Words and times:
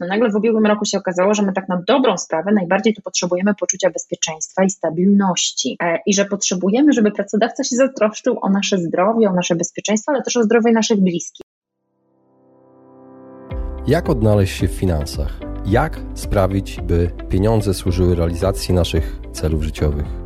No 0.00 0.06
nagle 0.06 0.30
w 0.30 0.34
ubiegłym 0.34 0.66
roku 0.66 0.84
się 0.84 0.98
okazało, 0.98 1.34
że 1.34 1.42
my 1.42 1.52
tak 1.52 1.68
na 1.68 1.82
dobrą 1.86 2.18
sprawę 2.18 2.52
najbardziej 2.52 2.94
tu 2.94 3.02
potrzebujemy 3.02 3.54
poczucia 3.54 3.90
bezpieczeństwa 3.90 4.64
i 4.64 4.70
stabilności 4.70 5.76
e, 5.82 5.98
i 6.06 6.14
że 6.14 6.24
potrzebujemy, 6.24 6.92
żeby 6.92 7.10
pracodawca 7.10 7.64
się 7.64 7.76
zatroszczył 7.76 8.38
o 8.42 8.48
nasze 8.50 8.78
zdrowie, 8.78 9.30
o 9.30 9.32
nasze 9.32 9.54
bezpieczeństwo, 9.54 10.12
ale 10.12 10.22
też 10.22 10.36
o 10.36 10.42
zdrowie 10.42 10.72
naszych 10.72 11.00
bliskich. 11.00 11.46
Jak 13.86 14.08
odnaleźć 14.08 14.56
się 14.56 14.68
w 14.68 14.72
finansach? 14.72 15.40
Jak 15.66 16.00
sprawić, 16.14 16.80
by 16.80 17.10
pieniądze 17.28 17.74
służyły 17.74 18.14
realizacji 18.14 18.74
naszych 18.74 19.20
celów 19.32 19.62
życiowych? 19.62 20.25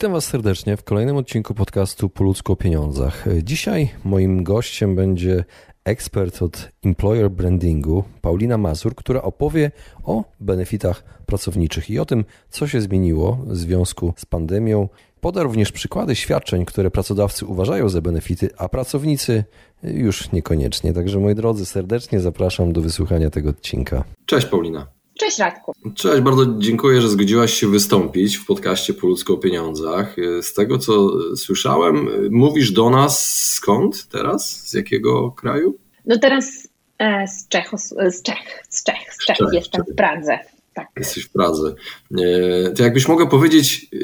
Witam 0.00 0.12
Was 0.12 0.24
serdecznie 0.24 0.76
w 0.76 0.84
kolejnym 0.84 1.16
odcinku 1.16 1.54
podcastu 1.54 2.08
Po 2.08 2.24
ludzku 2.24 2.52
o 2.52 2.56
pieniądzach. 2.56 3.24
Dzisiaj 3.42 3.88
moim 4.04 4.44
gościem 4.44 4.96
będzie 4.96 5.44
ekspert 5.84 6.42
od 6.42 6.68
employer 6.84 7.30
brandingu, 7.30 8.04
Paulina 8.20 8.58
Mazur, 8.58 8.94
która 8.94 9.22
opowie 9.22 9.70
o 10.04 10.24
benefitach 10.40 11.04
pracowniczych 11.26 11.90
i 11.90 11.98
o 11.98 12.04
tym, 12.04 12.24
co 12.48 12.66
się 12.66 12.80
zmieniło 12.80 13.38
w 13.46 13.56
związku 13.56 14.14
z 14.16 14.26
pandemią. 14.26 14.88
Poda 15.20 15.42
również 15.42 15.72
przykłady 15.72 16.16
świadczeń, 16.16 16.64
które 16.64 16.90
pracodawcy 16.90 17.46
uważają 17.46 17.88
za 17.88 18.00
benefity, 18.00 18.50
a 18.58 18.68
pracownicy 18.68 19.44
już 19.82 20.32
niekoniecznie. 20.32 20.92
Także 20.92 21.18
moi 21.18 21.34
drodzy, 21.34 21.66
serdecznie 21.66 22.20
zapraszam 22.20 22.72
do 22.72 22.80
wysłuchania 22.80 23.30
tego 23.30 23.50
odcinka. 23.50 24.04
Cześć 24.26 24.46
Paulina. 24.46 24.99
Cześć 25.20 25.38
Radku. 25.38 25.72
Cześć, 25.94 26.20
bardzo 26.22 26.46
dziękuję, 26.58 27.00
że 27.00 27.08
zgodziłaś 27.08 27.54
się 27.54 27.70
wystąpić 27.70 28.36
w 28.36 28.46
podcaście 28.46 28.94
Po 28.94 29.06
ludzko 29.06 29.34
o 29.34 29.36
pieniądzach. 29.36 30.16
Z 30.42 30.54
tego 30.54 30.78
co 30.78 31.10
słyszałem, 31.36 32.08
mówisz 32.30 32.72
do 32.72 32.90
nas 32.90 33.26
skąd 33.26 34.08
teraz? 34.08 34.68
Z 34.68 34.74
jakiego 34.74 35.30
kraju? 35.30 35.78
No 36.06 36.18
teraz 36.18 36.68
e, 36.98 37.28
z 37.28 37.48
Czech, 37.48 37.70
z 38.10 38.22
Czech, 38.22 38.62
z 38.68 38.84
Czech, 38.84 38.96
z 39.10 39.26
Czech, 39.26 39.36
Czech 39.36 39.48
jestem 39.52 39.84
Czech. 39.84 39.94
w 39.94 39.96
Pradze. 39.96 40.38
Tak. 40.74 40.88
Jesteś 40.96 41.24
w 41.24 41.32
Pradze. 41.32 41.74
E, 42.18 42.70
to 42.70 42.82
jakbyś 42.82 43.08
mogła 43.08 43.26
powiedzieć, 43.26 43.86
e, 43.92 43.98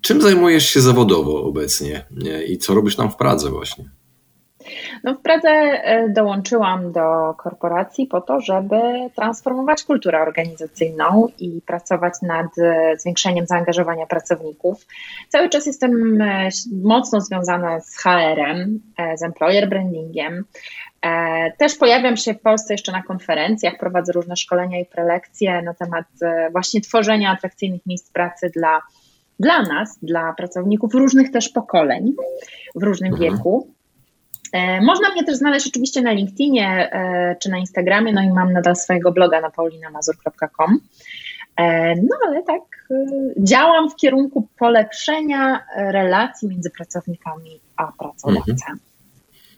czym 0.00 0.22
zajmujesz 0.22 0.68
się 0.68 0.80
zawodowo 0.80 1.42
obecnie 1.42 2.04
i 2.48 2.58
co 2.58 2.74
robisz 2.74 2.96
tam 2.96 3.10
w 3.10 3.16
Pradze 3.16 3.50
właśnie? 3.50 3.90
No 5.04 5.14
w 5.14 5.20
Pradze 5.22 5.48
e, 5.50 6.08
dołączyłam 6.08 6.92
do 6.92 7.34
korporacji 7.34 8.06
po 8.06 8.20
to, 8.20 8.40
żeby 8.40 8.76
transformować 9.14 9.84
kulturę 9.84 10.22
organizacyjną 10.22 11.28
i 11.38 11.62
pracować 11.66 12.14
nad 12.22 12.46
e, 12.58 12.96
zwiększeniem 12.98 13.46
zaangażowania 13.46 14.06
pracowników. 14.06 14.86
Cały 15.28 15.48
czas 15.48 15.66
jestem 15.66 16.22
e, 16.22 16.48
mocno 16.82 17.20
związana 17.20 17.80
z 17.80 17.96
HR-em, 17.96 18.80
z 19.16 19.22
employer 19.22 19.68
brandingiem. 19.68 20.44
Też 21.58 21.76
pojawiam 21.76 22.16
się 22.16 22.34
w 22.34 22.40
Polsce 22.40 22.74
jeszcze 22.74 22.92
na 22.92 23.02
konferencjach, 23.02 23.78
prowadzę 23.78 24.12
różne 24.12 24.36
szkolenia 24.36 24.80
i 24.80 24.86
prelekcje 24.86 25.62
na 25.62 25.74
temat 25.74 26.06
właśnie 26.52 26.80
tworzenia 26.80 27.30
atrakcyjnych 27.30 27.86
miejsc 27.86 28.10
pracy 28.10 28.50
dla, 28.54 28.82
dla 29.40 29.62
nas, 29.62 29.98
dla 30.02 30.32
pracowników 30.32 30.94
różnych 30.94 31.30
też 31.30 31.48
pokoleń, 31.48 32.14
w 32.74 32.82
różnym 32.82 33.12
mhm. 33.12 33.32
wieku. 33.32 33.77
E, 34.52 34.80
można 34.80 35.10
mnie 35.10 35.24
też 35.24 35.36
znaleźć 35.36 35.66
oczywiście 35.66 36.02
na 36.02 36.12
LinkedInie 36.12 36.90
e, 36.92 37.36
czy 37.42 37.50
na 37.50 37.58
Instagramie, 37.58 38.12
no 38.12 38.22
i 38.22 38.30
mam 38.30 38.52
nadal 38.52 38.76
swojego 38.76 39.12
bloga 39.12 39.40
na 39.40 39.50
paulinamazur.com. 39.50 40.80
E, 41.56 41.94
no 41.96 42.16
ale 42.26 42.42
tak, 42.42 42.62
działam 43.38 43.90
w 43.90 43.96
kierunku 43.96 44.48
polepszenia 44.58 45.64
relacji 45.76 46.48
między 46.48 46.70
pracownikami 46.70 47.60
a 47.76 47.92
pracodawcami. 47.92 48.52
Mhm. 48.52 48.78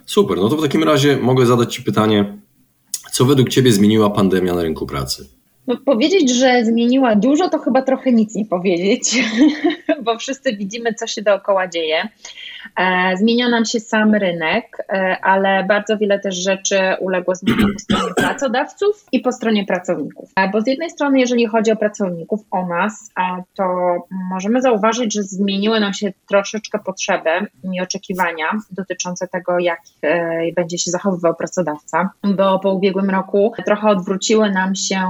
Super, 0.07 0.39
no 0.39 0.49
to 0.49 0.57
w 0.57 0.63
takim 0.63 0.85
razie 0.85 1.17
mogę 1.17 1.47
zadać 1.47 1.75
Ci 1.75 1.83
pytanie, 1.83 2.39
co 3.13 3.25
według 3.25 3.49
Ciebie 3.49 3.73
zmieniła 3.73 4.11
pandemia 4.11 4.55
na 4.55 4.63
rynku 4.63 4.87
pracy? 4.87 5.29
No, 5.67 5.77
powiedzieć, 5.77 6.31
że 6.31 6.65
zmieniła 6.65 7.17
dużo, 7.17 7.49
to 7.49 7.59
chyba 7.59 7.83
trochę 7.83 8.13
nic 8.13 8.35
nie 8.35 8.47
powiedzieć, 8.47 9.25
bo 10.05 10.19
wszyscy 10.19 10.57
widzimy, 10.57 10.95
co 10.95 11.07
się 11.07 11.23
dookoła 11.23 11.69
dzieje. 11.69 12.09
E, 12.77 13.17
zmienia 13.17 13.49
nam 13.49 13.65
się 13.65 13.81
sam 13.81 14.15
rynek, 14.15 14.65
e, 14.89 15.17
ale 15.23 15.65
bardzo 15.65 15.99
wiele 15.99 16.19
też 16.21 16.37
rzeczy 16.37 16.79
uległo 17.01 17.35
zmianom 17.35 17.73
po 17.73 17.79
stronie 17.79 18.15
pracodawców 18.17 19.07
i 19.13 19.21
po 19.21 19.33
stronie 19.33 19.67
pracowników. 19.67 20.31
E, 20.37 20.49
bo 20.49 20.61
z 20.61 20.67
jednej 20.67 20.91
strony, 20.91 21.21
jeżeli 21.21 21.47
chodzi 21.47 21.73
o 21.73 21.77
pracowników, 21.77 22.41
o 22.51 22.67
nas, 22.67 23.13
to 23.55 23.65
możemy 24.31 24.63
zauważyć, 24.63 25.15
że 25.15 25.23
zmieniły 25.23 25.81
nam 25.81 25.93
się 25.95 26.13
troszeczkę 26.29 26.79
potrzeby 26.79 27.31
i 27.75 27.81
oczekiwania 27.81 28.51
dotyczące 28.71 29.29
tego, 29.29 29.59
jak 29.59 29.81
będzie 30.57 30.79
się 30.79 30.91
zachowywał 30.91 31.35
pracodawca, 31.35 32.11
bo 32.25 32.59
po 32.59 32.73
ubiegłym 32.73 33.11
roku 33.11 33.53
trochę 33.67 33.89
odwróciły 33.89 34.51
nam 34.51 34.75
się 34.75 35.01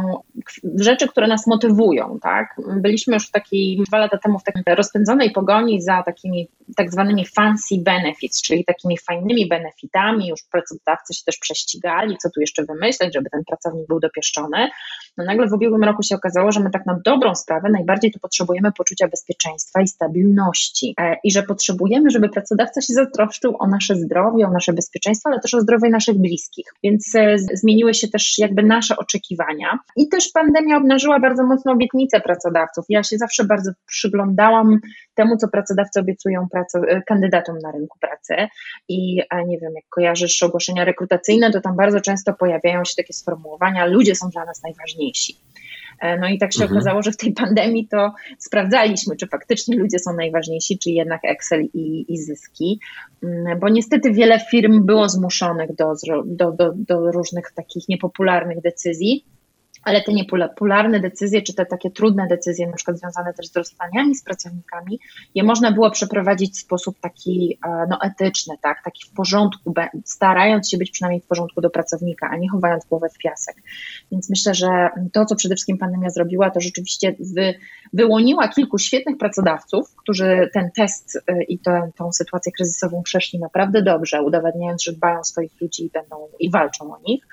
rzeczy, 0.76 1.08
które 1.08 1.26
nas 1.26 1.46
motywują. 1.46 2.18
Tak? 2.22 2.56
Byliśmy 2.76 3.14
już 3.14 3.26
w 3.26 3.30
takiej 3.30 3.82
dwa 3.86 3.98
lata 3.98 4.18
temu 4.18 4.38
w 4.38 4.44
takiej 4.44 4.62
rozpędzonej 4.74 5.30
pogoni 5.30 5.82
za 5.82 6.02
takimi 6.02 6.48
tak 6.76 6.92
zwanymi 6.92 7.24
fancy 7.50 7.82
benefits, 7.82 8.42
czyli 8.42 8.64
takimi 8.64 8.98
fajnymi 8.98 9.48
benefitami, 9.48 10.28
już 10.28 10.40
pracodawcy 10.52 11.14
się 11.14 11.22
też 11.26 11.38
prześcigali, 11.38 12.16
co 12.22 12.30
tu 12.30 12.40
jeszcze 12.40 12.64
wymyśleć, 12.64 13.14
żeby 13.14 13.30
ten 13.30 13.42
pracownik 13.48 13.86
był 13.88 14.00
dopieszczony. 14.00 14.68
No 15.18 15.24
nagle 15.24 15.48
w 15.48 15.52
ubiegłym 15.52 15.84
roku 15.84 16.02
się 16.02 16.14
okazało, 16.14 16.52
że 16.52 16.60
my 16.60 16.70
tak 16.70 16.86
na 16.86 17.00
dobrą 17.04 17.34
sprawę 17.34 17.70
najbardziej 17.70 18.12
tu 18.12 18.18
potrzebujemy 18.18 18.72
poczucia 18.72 19.08
bezpieczeństwa 19.08 19.82
i 19.82 19.88
stabilności 19.88 20.94
e, 21.00 21.16
i 21.24 21.32
że 21.32 21.42
potrzebujemy, 21.42 22.10
żeby 22.10 22.28
pracodawca 22.28 22.80
się 22.80 22.94
zatroszczył 22.94 23.56
o 23.58 23.66
nasze 23.66 23.94
zdrowie, 23.94 24.46
o 24.46 24.50
nasze 24.50 24.72
bezpieczeństwo, 24.72 25.30
ale 25.30 25.40
też 25.40 25.54
o 25.54 25.60
zdrowie 25.60 25.90
naszych 25.90 26.18
bliskich. 26.18 26.66
Więc 26.82 27.14
e, 27.14 27.36
zmieniły 27.38 27.94
się 27.94 28.08
też 28.08 28.38
jakby 28.38 28.62
nasze 28.62 28.96
oczekiwania 28.96 29.78
i 29.96 30.08
też 30.08 30.30
pandemia 30.32 30.76
obnażyła 30.76 31.20
bardzo 31.20 31.46
mocno 31.46 31.72
obietnice 31.72 32.20
pracodawców. 32.20 32.84
Ja 32.88 33.02
się 33.02 33.18
zawsze 33.18 33.44
bardzo 33.44 33.70
przyglądałam 33.86 34.78
temu, 35.14 35.36
co 35.36 35.48
pracodawcy 35.48 36.00
obiecują 36.00 36.46
e, 36.54 37.02
kandydatom 37.02 37.58
na 37.58 37.70
rynku 37.70 37.98
pracy. 38.00 38.34
I 38.88 39.16
nie 39.46 39.58
wiem, 39.58 39.72
jak 39.74 39.84
kojarzysz 39.88 40.42
ogłoszenia 40.42 40.84
rekrutacyjne, 40.84 41.50
to 41.50 41.60
tam 41.60 41.76
bardzo 41.76 42.00
często 42.00 42.32
pojawiają 42.32 42.84
się 42.84 42.94
takie 42.96 43.12
sformułowania: 43.12 43.86
ludzie 43.86 44.14
są 44.14 44.28
dla 44.28 44.44
nas 44.44 44.62
najważniejsi. 44.62 44.99
E, 46.00 46.18
no 46.18 46.28
i 46.28 46.38
tak 46.38 46.52
się 46.52 46.62
mhm. 46.62 46.76
okazało, 46.76 47.02
że 47.02 47.12
w 47.12 47.16
tej 47.16 47.32
pandemii 47.32 47.88
to 47.88 48.12
sprawdzaliśmy, 48.38 49.16
czy 49.16 49.26
faktycznie 49.26 49.76
ludzie 49.76 49.98
są 49.98 50.12
najważniejsi, 50.12 50.78
czy 50.78 50.90
jednak 50.90 51.20
Excel 51.24 51.64
i, 51.74 52.04
i 52.08 52.18
zyski, 52.18 52.80
mm, 53.22 53.60
bo 53.60 53.68
niestety 53.68 54.12
wiele 54.12 54.40
firm 54.50 54.86
było 54.86 55.08
zmuszonych 55.08 55.74
do, 55.74 55.92
do, 56.24 56.52
do, 56.52 56.72
do 56.76 57.12
różnych 57.12 57.52
takich 57.54 57.88
niepopularnych 57.88 58.60
decyzji 58.60 59.24
ale 59.82 60.02
te 60.02 60.12
niepopularne 60.12 61.00
decyzje, 61.00 61.42
czy 61.42 61.54
te 61.54 61.66
takie 61.66 61.90
trudne 61.90 62.26
decyzje, 62.26 62.66
na 62.66 62.72
przykład 62.72 62.98
związane 62.98 63.34
też 63.34 63.48
z 63.48 63.56
rozstaniami 63.56 64.14
z 64.14 64.24
pracownikami, 64.24 65.00
je 65.34 65.42
można 65.42 65.72
było 65.72 65.90
przeprowadzić 65.90 66.54
w 66.54 66.60
sposób 66.60 67.00
taki 67.00 67.58
e, 67.66 67.86
no, 67.90 67.98
etyczny, 68.02 68.54
tak, 68.62 68.84
taki 68.84 69.04
w 69.06 69.10
porządku, 69.10 69.74
starając 70.04 70.70
się 70.70 70.78
być 70.78 70.90
przynajmniej 70.90 71.20
w 71.20 71.26
porządku 71.26 71.60
do 71.60 71.70
pracownika, 71.70 72.28
a 72.30 72.36
nie 72.36 72.50
chowając 72.50 72.84
głowę 72.84 73.08
w 73.08 73.18
piasek. 73.18 73.56
Więc 74.12 74.30
myślę, 74.30 74.54
że 74.54 74.88
to, 75.12 75.26
co 75.26 75.36
przede 75.36 75.54
wszystkim 75.54 75.78
pandemia 75.78 76.10
zrobiła, 76.10 76.50
to 76.50 76.60
rzeczywiście 76.60 77.14
wy, 77.34 77.54
wyłoniła 77.92 78.48
kilku 78.48 78.78
świetnych 78.78 79.18
pracodawców, 79.18 79.96
którzy 79.96 80.50
ten 80.54 80.70
test 80.76 81.18
e, 81.26 81.42
i 81.42 81.58
tę, 81.58 81.90
tą 81.96 82.12
sytuację 82.12 82.52
kryzysową 82.52 83.02
przeszli 83.02 83.38
naprawdę 83.38 83.82
dobrze, 83.82 84.22
udowadniając, 84.22 84.82
że 84.82 84.92
dbają 84.92 85.20
o 85.20 85.24
swoich 85.24 85.60
ludzi 85.60 85.84
i 85.84 85.90
będą 85.90 86.28
i 86.40 86.50
walczą 86.50 86.94
o 86.94 86.98
nich 87.06 87.26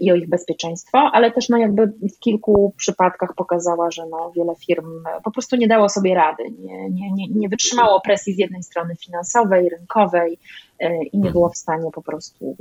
i 0.00 0.12
o 0.12 0.14
ich 0.14 0.28
bezpieczeństwo, 0.28 0.98
ale 0.98 1.30
też 1.30 1.48
no 1.48 1.58
jakby 1.58 1.86
w 1.86 2.18
kilku 2.18 2.74
przypadkach 2.76 3.34
pokazała, 3.34 3.90
że 3.90 4.06
no 4.10 4.32
wiele 4.36 4.54
firm 4.66 5.04
po 5.24 5.30
prostu 5.30 5.56
nie 5.56 5.68
dało 5.68 5.88
sobie 5.88 6.14
rady, 6.14 6.42
nie, 6.58 6.90
nie, 6.90 7.12
nie, 7.12 7.28
nie 7.28 7.48
wytrzymało 7.48 8.00
presji 8.00 8.34
z 8.34 8.38
jednej 8.38 8.62
strony 8.62 8.96
finansowej, 8.96 9.68
rynkowej 9.68 10.38
e, 10.80 11.04
i 11.04 11.18
nie 11.18 11.30
było 11.30 11.48
w 11.48 11.56
stanie 11.56 11.90
po 11.94 12.02
prostu 12.02 12.56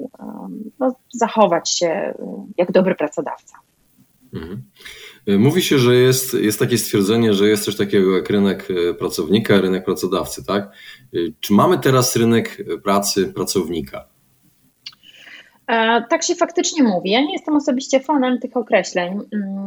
no, 0.80 0.96
zachować 1.14 1.70
się 1.70 1.88
e, 1.88 2.16
jak 2.58 2.72
dobry 2.72 2.96
pracodawca. 2.96 3.58
Mhm. 4.34 4.64
Mówi 5.28 5.62
się, 5.62 5.80
że 5.80 5.96
jest, 5.96 6.34
jest 6.34 6.60
takie 6.60 6.78
stwierdzenie, 6.78 7.34
że 7.34 7.48
jest 7.48 7.64
coś 7.64 7.76
takiego 7.76 8.16
jak 8.16 8.30
rynek 8.30 8.68
e, 8.90 8.94
pracownika, 8.94 9.62
rynek 9.62 9.86
pracodawcy, 9.86 10.46
tak? 10.46 10.72
Czy 11.40 11.54
mamy 11.54 11.80
teraz 11.80 12.16
rynek 12.16 12.64
pracy 12.84 13.34
pracownika? 13.34 14.15
E, 15.68 16.04
tak 16.10 16.24
się 16.24 16.36
faktycznie 16.36 16.84
mówi. 16.84 17.12
Ja 17.12 17.22
nie 17.22 17.34
jestem 17.34 17.56
osobiście 17.56 18.00
fanem 18.00 18.40
tych 18.40 18.58
określeń, 18.58 19.20
mm, 19.34 19.66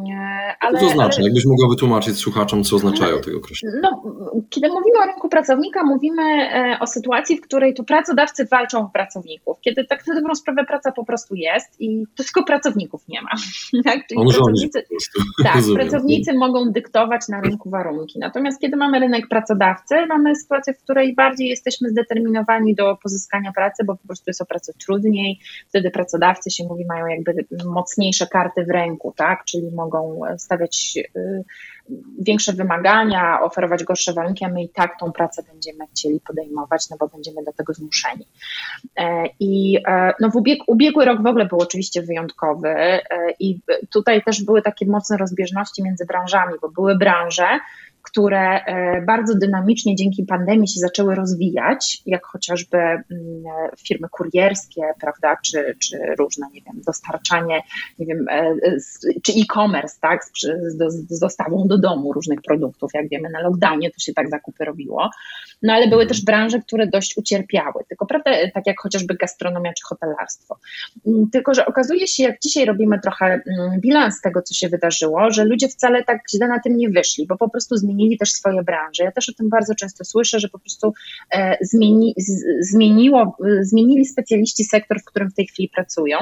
ale. 0.61 0.81
Co 0.81 0.87
to 0.87 0.93
znaczy? 0.93 1.17
Ale... 1.17 1.25
Jakbyś 1.25 1.47
mogła 1.47 1.69
wytłumaczyć 1.69 2.17
słuchaczom, 2.17 2.65
co 2.65 2.77
oznaczają 2.77 3.21
te 3.21 3.37
określenia? 3.37 3.77
No, 3.83 4.03
kiedy 4.51 4.69
mówimy 4.69 4.99
o 5.03 5.07
rynku 5.07 5.29
pracownika, 5.29 5.85
mówimy 5.85 6.23
e, 6.23 6.79
o 6.81 6.87
sytuacji, 6.87 7.37
w 7.37 7.41
której 7.41 7.75
to 7.75 7.85
pracodawcy 7.85 8.47
walczą 8.51 8.79
o 8.79 8.91
pracowników. 8.95 9.61
Kiedy 9.61 9.85
tak 9.85 10.07
na 10.07 10.15
dobrą 10.15 10.35
sprawę 10.35 10.65
praca 10.65 10.93
po 10.93 11.05
prostu 11.05 11.35
jest 11.35 11.81
i 11.81 12.07
to 12.17 12.25
tylko 12.25 12.43
pracowników 12.43 13.09
nie 13.09 13.23
ma. 13.23 13.31
tak? 13.93 14.07
Czyli 14.07 14.21
On 14.21 14.29
pracownicy, 14.29 14.83
tak, 15.45 15.63
pracownicy 15.75 16.33
mogą 16.35 16.73
dyktować 16.73 17.29
na 17.29 17.41
rynku 17.41 17.71
warunki. 17.71 18.19
Natomiast 18.19 18.61
kiedy 18.61 18.77
mamy 18.77 19.01
rynek 19.01 19.29
pracodawcy, 19.29 19.95
mamy 20.07 20.37
sytuację, 20.37 20.75
w 20.75 20.83
której 20.83 21.15
bardziej 21.15 21.49
jesteśmy 21.49 21.89
zdeterminowani 21.89 22.75
do 22.75 22.97
pozyskania 23.03 23.53
pracy, 23.53 23.85
bo 23.85 23.97
po 23.97 24.07
prostu 24.07 24.25
jest 24.27 24.43
o 24.43 24.47
pracę 24.47 24.73
trudniej, 24.87 25.39
wtedy 25.69 25.88
wtedy 25.89 25.91
pracodawcy 25.91 26.51
się 26.51 26.65
mówi, 26.65 26.85
mają 26.87 27.07
jakby 27.07 27.47
mocniejsze 27.65 28.27
karty 28.27 28.65
w 28.65 28.71
ręku, 28.71 29.13
tak? 29.17 29.45
Czyli 29.45 29.71
mogą 29.75 30.21
stawiać 30.39 30.99
y, 31.17 31.45
większe 32.19 32.53
wymagania, 32.53 33.41
oferować 33.41 33.85
gorsze 33.85 34.13
warunki, 34.13 34.45
a 34.45 34.49
my 34.49 34.63
i 34.63 34.69
tak 34.69 34.99
tą 35.01 35.13
pracę 35.13 35.43
będziemy 35.53 35.87
chcieli 35.87 36.21
podejmować, 36.21 36.91
no 36.91 36.97
bo 37.01 37.09
będziemy 37.09 37.45
do 37.45 37.53
tego 37.53 37.73
zmuszeni. 37.73 38.27
E, 38.97 39.25
I 39.41 39.79
e, 39.89 40.13
no 40.21 40.31
w 40.31 40.37
ubieg, 40.37 40.59
ubiegły 40.67 41.05
rok 41.05 41.23
w 41.23 41.27
ogóle 41.27 41.47
był 41.47 41.59
oczywiście 41.59 42.03
wyjątkowy 42.03 42.69
e, 42.69 43.03
i 43.41 43.61
tutaj 43.91 44.23
też 44.23 44.45
były 44.45 44.63
takie 44.63 44.87
mocne 44.87 45.17
rozbieżności 45.17 45.83
między 45.83 46.07
branżami, 46.07 46.55
bo 46.63 46.69
były 46.69 46.97
branże, 46.97 47.49
które 48.11 48.65
e, 48.65 49.03
bardzo 49.03 49.35
dynamicznie 49.35 49.97
dzięki 49.97 50.25
pandemii 50.25 50.69
się 50.69 50.81
zaczęły 50.81 51.15
rozwijać, 51.15 52.03
jak 52.07 52.27
chociażby 52.27 52.79
mm, 52.79 53.03
firmy 53.87 54.09
kurierskie, 54.11 54.83
prawda, 55.01 55.37
czy, 55.45 55.77
czy 55.79 55.99
różne, 56.19 56.47
nie 56.53 56.61
wiem, 56.61 56.75
dostarczanie, 56.87 57.63
nie 57.99 58.07
wiem, 58.07 58.29
e, 58.29 58.57
czy 59.23 59.33
e-commerce, 59.33 59.99
tak, 60.01 60.25
z, 60.25 61.09
z 61.09 61.19
dostawą 61.21 61.69
do 61.69 61.79
domu 61.79 62.13
różnych 62.13 62.43
produktów, 62.43 62.91
jak 62.95 63.09
wiemy, 63.09 63.31
na 63.31 63.41
lockdownie 63.41 63.91
to 63.91 63.99
się 63.99 64.13
tak 64.13 64.31
zakupy 64.31 64.65
robiło, 64.65 65.11
no 65.63 65.73
ale 65.73 65.89
były 65.89 66.07
też 66.07 66.25
branże, 66.25 66.61
które 66.61 66.87
dość 66.87 67.17
ucierpiały, 67.17 67.85
tylko 67.89 68.07
prawda, 68.07 68.31
tak 68.55 68.67
jak 68.67 68.81
chociażby 68.81 69.15
gastronomia 69.15 69.73
czy 69.73 69.85
hotelarstwo. 69.85 70.59
Mm, 71.07 71.31
tylko, 71.31 71.55
że 71.55 71.67
okazuje 71.67 72.07
się, 72.07 72.23
jak 72.23 72.41
dzisiaj 72.41 72.65
robimy 72.65 73.01
trochę 73.01 73.27
mm, 73.27 73.81
bilans 73.81 74.21
tego, 74.21 74.43
co 74.43 74.55
się 74.55 74.69
wydarzyło, 74.69 75.31
że 75.31 75.45
ludzie 75.45 75.69
wcale 75.69 76.05
tak 76.05 76.19
źle 76.31 76.49
na 76.49 76.61
tym 76.61 76.77
nie 76.77 76.91
wyszli, 76.91 77.27
bo 77.27 77.37
po 77.37 77.51
prostu 77.51 77.77
zmienili 77.77 77.98
zmienili 77.99 78.19
też 78.19 78.33
swoje 78.33 78.63
branże. 78.63 79.05
Ja 79.05 79.13
też 79.13 79.29
o 79.29 79.33
tym 79.33 79.49
bardzo 79.49 79.75
często 79.75 80.05
słyszę, 80.05 80.41
że 80.41 80.49
po 80.49 80.59
prostu 80.59 80.93
e, 81.35 81.57
zmieni, 81.61 82.15
zmieniło, 82.61 83.37
zmienili 83.61 84.05
specjaliści 84.05 84.65
sektor, 84.65 85.01
w 85.01 85.05
którym 85.05 85.31
w 85.31 85.35
tej 85.35 85.47
chwili 85.47 85.69
pracują. 85.69 86.19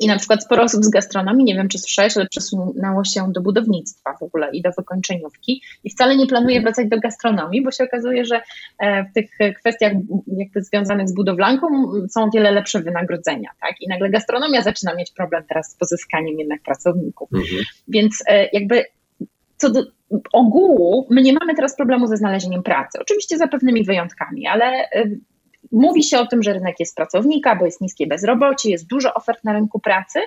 I 0.00 0.06
na 0.06 0.18
przykład 0.18 0.44
sporo 0.44 0.62
osób 0.62 0.84
z 0.84 0.88
gastronomii, 0.88 1.44
nie 1.44 1.54
wiem 1.54 1.68
czy 1.68 1.78
słyszałeś, 1.78 2.16
ale 2.16 2.26
przesunęło 2.26 3.04
się 3.04 3.32
do 3.32 3.40
budownictwa 3.40 4.16
w 4.20 4.22
ogóle 4.22 4.50
i 4.52 4.62
do 4.62 4.70
wykończeniówki 4.78 5.62
i 5.84 5.90
wcale 5.90 6.16
nie 6.16 6.26
planuje 6.26 6.60
wracać 6.60 6.88
do 6.88 7.00
gastronomii, 7.00 7.62
bo 7.62 7.70
się 7.70 7.84
okazuje, 7.84 8.24
że 8.24 8.42
e, 8.78 9.04
w 9.04 9.12
tych 9.14 9.30
kwestiach 9.58 9.92
jakby 10.36 10.62
związanych 10.62 11.08
z 11.08 11.14
budowlanką 11.14 11.66
są 12.10 12.30
wiele 12.34 12.50
lepsze 12.50 12.80
wynagrodzenia, 12.80 13.50
tak? 13.60 13.74
I 13.80 13.88
nagle 13.88 14.10
gastronomia 14.10 14.62
zaczyna 14.62 14.94
mieć 14.94 15.10
problem 15.10 15.44
teraz 15.48 15.70
z 15.70 15.76
pozyskaniem 15.76 16.38
jednak 16.38 16.62
pracowników. 16.62 17.28
Mhm. 17.32 17.62
Więc 17.88 18.22
e, 18.28 18.48
jakby 18.52 18.84
co 19.56 19.70
do 19.70 19.95
ogółu, 20.32 21.06
my 21.10 21.22
nie 21.22 21.32
mamy 21.32 21.54
teraz 21.54 21.76
problemu 21.76 22.06
ze 22.06 22.16
znalezieniem 22.16 22.62
pracy. 22.62 22.98
Oczywiście 23.00 23.38
za 23.38 23.48
pewnymi 23.48 23.84
wyjątkami, 23.84 24.46
ale 24.46 24.84
y, 24.84 25.20
Mówi 25.72 26.02
się 26.02 26.18
o 26.18 26.26
tym, 26.26 26.42
że 26.42 26.52
rynek 26.52 26.80
jest 26.80 26.96
pracownika, 26.96 27.56
bo 27.56 27.64
jest 27.64 27.80
niskie 27.80 28.06
bezrobocie, 28.06 28.70
jest 28.70 28.86
dużo 28.86 29.14
ofert 29.14 29.44
na 29.44 29.52
rynku 29.52 29.80
pracy, 29.80 30.18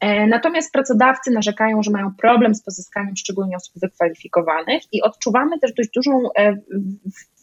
e, 0.00 0.26
natomiast 0.26 0.72
pracodawcy 0.72 1.30
narzekają, 1.30 1.82
że 1.82 1.90
mają 1.90 2.14
problem 2.14 2.54
z 2.54 2.62
pozyskaniem 2.62 3.16
szczególnie 3.16 3.56
osób 3.56 3.74
wykwalifikowanych 3.76 4.82
i 4.92 5.02
odczuwamy 5.02 5.58
też 5.58 5.72
dość 5.72 5.90
dużą, 5.94 6.22
e, 6.38 6.56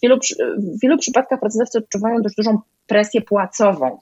wielu, 0.03 0.19
w 0.57 0.81
wielu 0.81 0.98
przypadkach 0.98 1.39
pracodawcy 1.39 1.77
odczuwają 1.77 2.21
dość 2.21 2.36
dużą 2.36 2.59
presję 2.88 3.21
płacową 3.21 4.00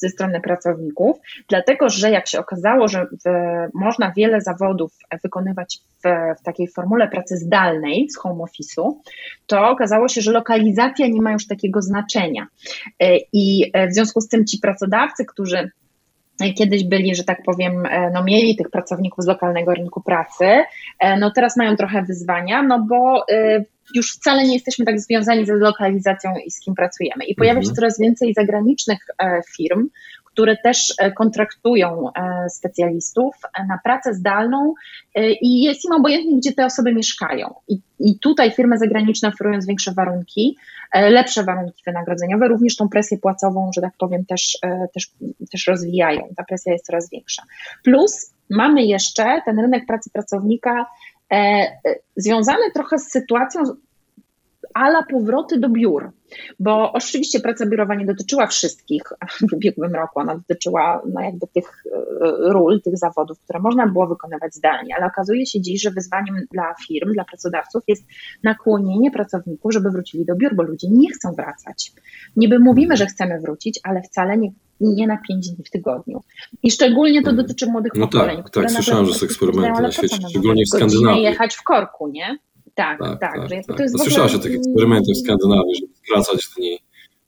ze 0.00 0.08
strony 0.08 0.40
pracowników, 0.40 1.16
dlatego 1.48 1.88
że 1.88 2.10
jak 2.10 2.28
się 2.28 2.38
okazało, 2.38 2.88
że 2.88 3.06
w, 3.06 3.28
można 3.74 4.12
wiele 4.16 4.40
zawodów 4.40 4.92
wykonywać 5.22 5.78
w, 6.04 6.08
w 6.40 6.42
takiej 6.42 6.68
formule 6.68 7.08
pracy 7.08 7.36
zdalnej 7.36 8.10
z 8.10 8.18
home 8.18 8.44
office'u, 8.44 8.92
to 9.46 9.68
okazało 9.68 10.08
się, 10.08 10.20
że 10.20 10.32
lokalizacja 10.32 11.06
nie 11.06 11.22
ma 11.22 11.32
już 11.32 11.46
takiego 11.46 11.82
znaczenia. 11.82 12.46
E, 13.00 13.16
I 13.32 13.70
e, 13.72 13.88
w 13.88 13.94
związku 13.94 14.20
z 14.20 14.28
tym 14.28 14.46
ci 14.46 14.58
pracodawcy, 14.58 15.24
którzy 15.24 15.70
kiedyś 16.56 16.84
byli, 16.84 17.14
że 17.14 17.24
tak 17.24 17.42
powiem, 17.42 17.86
e, 17.86 18.10
no 18.10 18.24
mieli 18.24 18.56
tych 18.56 18.70
pracowników 18.70 19.24
z 19.24 19.28
lokalnego 19.28 19.74
rynku 19.74 20.02
pracy, 20.02 20.44
no 21.18 21.30
teraz 21.30 21.56
mają 21.56 21.76
trochę 21.76 22.02
wyzwania, 22.02 22.62
no 22.62 22.86
bo 22.88 23.24
już 23.94 24.12
wcale 24.12 24.44
nie 24.44 24.54
jesteśmy 24.54 24.84
tak 24.84 25.00
związani 25.00 25.46
ze 25.46 25.54
lokalizacją 25.54 26.30
i 26.46 26.50
z 26.50 26.60
kim 26.60 26.74
pracujemy. 26.74 27.24
I 27.24 27.34
pojawia 27.34 27.60
się 27.60 27.68
mhm. 27.68 27.76
coraz 27.76 27.98
więcej 27.98 28.34
zagranicznych 28.34 28.98
firm, 29.56 29.88
które 30.32 30.56
też 30.56 30.94
e, 30.98 31.12
kontraktują 31.12 32.12
e, 32.12 32.50
specjalistów 32.50 33.34
e, 33.44 33.66
na 33.66 33.78
pracę 33.84 34.14
zdalną 34.14 34.74
i 35.40 35.62
jest 35.62 35.84
im 35.84 35.92
obojętnie, 35.92 36.36
gdzie 36.36 36.52
te 36.52 36.64
osoby 36.66 36.94
mieszkają. 36.94 37.54
I, 37.68 37.80
i 38.00 38.18
tutaj 38.18 38.50
firmy 38.50 38.78
zagraniczne 38.78 39.28
oferując 39.28 39.66
większe 39.66 39.92
warunki, 39.92 40.56
lepsze 40.94 41.44
warunki 41.44 41.82
wynagrodzeniowe, 41.86 42.48
również 42.48 42.76
tą 42.76 42.88
presję 42.88 43.18
płacową, 43.18 43.70
że 43.74 43.80
tak 43.80 43.92
powiem, 43.98 44.24
też, 44.24 44.58
też, 44.94 45.10
też 45.52 45.66
rozwijają. 45.66 46.34
Ta 46.36 46.44
presja 46.44 46.72
jest 46.72 46.86
coraz 46.86 47.10
większa. 47.10 47.42
Plus 47.84 48.32
mamy 48.50 48.82
jeszcze 48.82 49.42
ten 49.44 49.58
rynek 49.58 49.86
pracy 49.86 50.10
pracownika 50.10 50.86
związany 52.16 52.62
trochę 52.74 52.98
z 52.98 53.10
sytuacją 53.10 53.62
ala 54.74 55.02
powroty 55.02 55.58
do 55.58 55.68
biur. 55.68 56.10
Bo 56.60 56.92
oczywiście 56.92 57.40
praca 57.40 57.66
biurowa 57.66 57.94
nie 57.94 58.06
dotyczyła 58.06 58.46
wszystkich 58.46 59.02
w 59.50 59.52
ubiegłym 59.52 59.94
roku, 59.94 60.20
ona 60.20 60.34
dotyczyła 60.34 61.02
no 61.12 61.20
jakby 61.20 61.46
tych 61.46 61.84
e, 61.86 62.52
ról, 62.52 62.80
tych 62.82 62.98
zawodów, 62.98 63.40
które 63.40 63.60
można 63.60 63.86
było 63.86 64.06
wykonywać 64.06 64.54
zdalnie, 64.54 64.94
ale 64.96 65.06
okazuje 65.06 65.46
się 65.46 65.60
dziś, 65.60 65.82
że 65.82 65.90
wyzwaniem 65.90 66.36
dla 66.52 66.74
firm, 66.86 67.12
dla 67.12 67.24
pracodawców 67.24 67.82
jest 67.88 68.04
nakłonienie 68.42 69.10
pracowników, 69.10 69.72
żeby 69.72 69.90
wrócili 69.90 70.24
do 70.24 70.36
biur, 70.36 70.54
bo 70.54 70.62
ludzie 70.62 70.88
nie 70.90 71.12
chcą 71.12 71.32
wracać. 71.32 71.92
Niby 72.36 72.58
mówimy, 72.58 72.96
że 72.96 73.06
chcemy 73.06 73.40
wrócić, 73.40 73.80
ale 73.82 74.02
wcale 74.02 74.36
nie, 74.36 74.50
nie 74.80 75.06
na 75.06 75.18
pięć 75.28 75.50
dni 75.50 75.64
w 75.64 75.70
tygodniu. 75.70 76.20
I 76.62 76.70
szczególnie 76.70 77.22
to 77.22 77.32
dotyczy 77.32 77.66
młodych 77.66 77.92
no 77.94 78.08
pokoleń. 78.08 78.36
Tak, 78.36 78.50
tak, 78.50 78.70
słyszałem, 78.70 79.06
że 79.06 79.14
są 79.14 79.26
eksperymenty 79.26 79.82
na 79.82 79.92
świecie, 79.92 80.16
szczególnie 80.30 80.64
w 80.64 80.68
Skandynawii. 80.68 81.22
jechać 81.22 81.54
w 81.54 81.62
korku, 81.62 82.08
nie? 82.08 82.38
Tak, 82.74 82.98
tak. 82.98 83.20
tak, 83.20 83.32
tak, 83.50 83.66
tak. 83.66 83.80
Jest 83.80 83.98
Słyszałaś 84.02 84.34
ogóle... 84.34 84.40
o 84.40 84.42
tych 84.42 84.54
eksperymentach 84.54 85.14
w 85.14 85.18
Skandynawii, 85.18 85.74
żeby 85.74 85.92
skracać 85.94 86.48
dni 86.56 86.78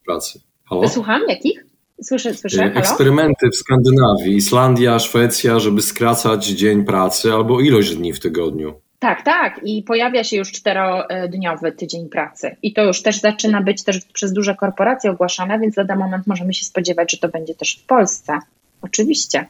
pracy. 0.05 0.39
Halo? 0.65 0.89
Słucham, 0.89 1.21
jakich? 1.29 1.65
Słyszę, 2.03 2.33
słyszę. 2.33 2.57
Halo? 2.57 2.73
Eksperymenty 2.73 3.49
w 3.49 3.55
Skandynawii, 3.55 4.35
Islandia, 4.35 4.99
Szwecja, 4.99 5.59
żeby 5.59 5.81
skracać 5.81 6.45
dzień 6.45 6.85
pracy 6.85 7.33
albo 7.33 7.61
ilość 7.61 7.95
dni 7.95 8.13
w 8.13 8.19
tygodniu. 8.19 8.82
Tak, 9.03 9.21
tak. 9.21 9.59
I 9.63 9.83
pojawia 9.83 10.23
się 10.23 10.37
już 10.37 10.51
czterodniowy 10.51 11.71
tydzień 11.71 12.09
pracy. 12.09 12.55
I 12.61 12.73
to 12.73 12.83
już 12.83 13.01
też 13.01 13.19
zaczyna 13.19 13.61
być 13.61 13.83
też 13.83 14.05
przez 14.13 14.33
duże 14.33 14.55
korporacje 14.55 15.11
ogłaszane, 15.11 15.59
więc 15.59 15.77
lada 15.77 15.95
moment 15.95 16.27
możemy 16.27 16.53
się 16.53 16.65
spodziewać, 16.65 17.11
że 17.11 17.17
to 17.17 17.29
będzie 17.29 17.55
też 17.55 17.75
w 17.75 17.85
Polsce. 17.85 18.39
Oczywiście. 18.81 19.45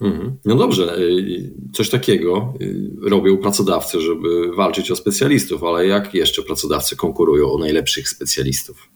Mhm. 0.00 0.36
No 0.44 0.54
dobrze, 0.54 0.98
y, 0.98 1.50
coś 1.72 1.90
takiego 1.90 2.54
y, 2.60 3.10
robią 3.10 3.36
pracodawcy, 3.36 4.00
żeby 4.00 4.52
walczyć 4.56 4.90
o 4.90 4.96
specjalistów, 4.96 5.64
ale 5.64 5.86
jak 5.86 6.14
jeszcze 6.14 6.42
pracodawcy 6.42 6.96
konkurują 6.96 7.52
o 7.52 7.58
najlepszych 7.58 8.08
specjalistów? 8.08 8.88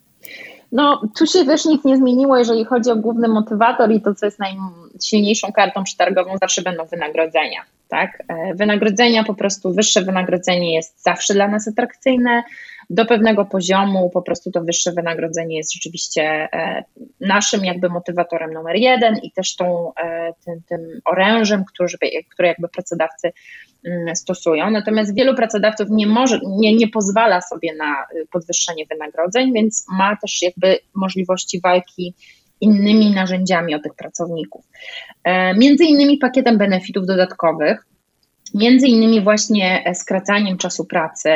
No, 0.72 1.02
tu 1.18 1.26
się 1.26 1.44
też 1.44 1.64
nic 1.64 1.84
nie 1.84 1.96
zmieniło, 1.96 2.38
jeżeli 2.38 2.64
chodzi 2.64 2.90
o 2.90 2.96
główny 2.96 3.28
motywator 3.28 3.92
i 3.92 4.02
to, 4.02 4.14
co 4.14 4.26
jest 4.26 4.38
najsilniejszą 4.38 5.52
kartą 5.52 5.84
przetargową, 5.84 6.38
zawsze 6.40 6.62
będą 6.62 6.86
wynagrodzenia. 6.86 7.60
Tak? 7.88 8.22
E, 8.28 8.54
wynagrodzenia, 8.54 9.24
po 9.24 9.34
prostu 9.34 9.74
wyższe 9.74 10.02
wynagrodzenie 10.02 10.74
jest 10.74 11.02
zawsze 11.02 11.34
dla 11.34 11.48
nas 11.48 11.68
atrakcyjne 11.68 12.42
do 12.90 13.06
pewnego 13.06 13.44
poziomu 13.44 14.10
po 14.10 14.22
prostu 14.22 14.50
to 14.50 14.60
wyższe 14.60 14.92
wynagrodzenie 14.92 15.56
jest 15.56 15.74
rzeczywiście 15.74 16.22
e, 16.22 16.84
naszym 17.20 17.64
jakby 17.64 17.88
motywatorem 17.88 18.52
numer 18.52 18.76
jeden 18.76 19.16
i 19.22 19.32
też 19.32 19.56
tą, 19.56 19.92
e, 19.94 20.32
tym, 20.44 20.62
tym 20.68 21.00
orężem, 21.04 21.64
który, 21.64 21.88
który 22.30 22.48
jakby 22.48 22.68
pracodawcy 22.68 23.32
mm, 23.84 24.16
stosują. 24.16 24.70
Natomiast 24.70 25.14
wielu 25.14 25.34
pracodawców 25.34 25.88
nie 25.90 26.06
może, 26.06 26.40
nie, 26.46 26.76
nie 26.76 26.88
pozwala 26.88 27.40
sobie 27.40 27.74
na 27.74 28.06
podwyższenie 28.32 28.84
wynagrodzeń, 28.90 29.52
więc 29.52 29.86
ma 29.92 30.16
też 30.16 30.42
jakby 30.42 30.78
możliwości 30.94 31.60
walki 31.60 32.14
innymi 32.60 33.10
narzędziami 33.10 33.74
o 33.74 33.78
tych 33.78 33.94
pracowników. 33.94 34.64
E, 35.24 35.54
między 35.54 35.84
innymi 35.84 36.18
pakietem 36.18 36.58
benefitów 36.58 37.06
dodatkowych, 37.06 37.88
Między 38.54 38.86
innymi 38.86 39.20
właśnie 39.20 39.82
e, 39.84 39.94
skracaniem 39.94 40.58
czasu 40.58 40.84
pracy, 40.84 41.30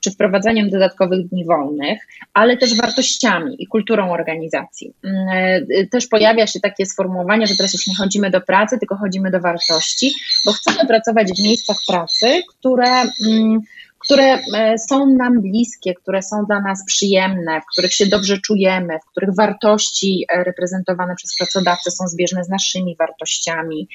czy 0.00 0.10
wprowadzaniem 0.10 0.70
dodatkowych 0.70 1.28
dni 1.28 1.44
wolnych, 1.44 1.98
ale 2.34 2.56
też 2.56 2.76
wartościami 2.76 3.62
i 3.62 3.66
kulturą 3.66 4.12
organizacji. 4.12 4.92
Mm, 5.04 5.28
e, 5.70 5.86
też 5.86 6.06
pojawia 6.06 6.46
się 6.46 6.60
takie 6.60 6.86
sformułowanie, 6.86 7.46
że 7.46 7.56
teraz 7.56 7.72
już 7.72 7.86
nie 7.86 7.96
chodzimy 7.96 8.30
do 8.30 8.40
pracy, 8.40 8.78
tylko 8.78 8.96
chodzimy 8.96 9.30
do 9.30 9.40
wartości, 9.40 10.12
bo 10.44 10.52
chcemy 10.52 10.86
pracować 10.86 11.32
w 11.32 11.42
miejscach 11.42 11.76
pracy, 11.88 12.42
które 12.48 12.90
mm, 13.26 13.60
które 14.06 14.38
e, 14.56 14.78
są 14.78 15.06
nam 15.06 15.40
bliskie, 15.40 15.94
które 15.94 16.22
są 16.22 16.44
dla 16.44 16.60
nas 16.60 16.84
przyjemne, 16.86 17.60
w 17.60 17.64
których 17.72 17.94
się 17.94 18.06
dobrze 18.06 18.38
czujemy, 18.38 18.98
w 18.98 19.10
których 19.10 19.34
wartości 19.34 20.24
e, 20.28 20.44
reprezentowane 20.44 21.14
przez 21.14 21.36
pracodawcę 21.38 21.90
są 21.90 22.08
zbieżne 22.08 22.44
z 22.44 22.48
naszymi 22.48 22.96
wartościami. 22.98 23.88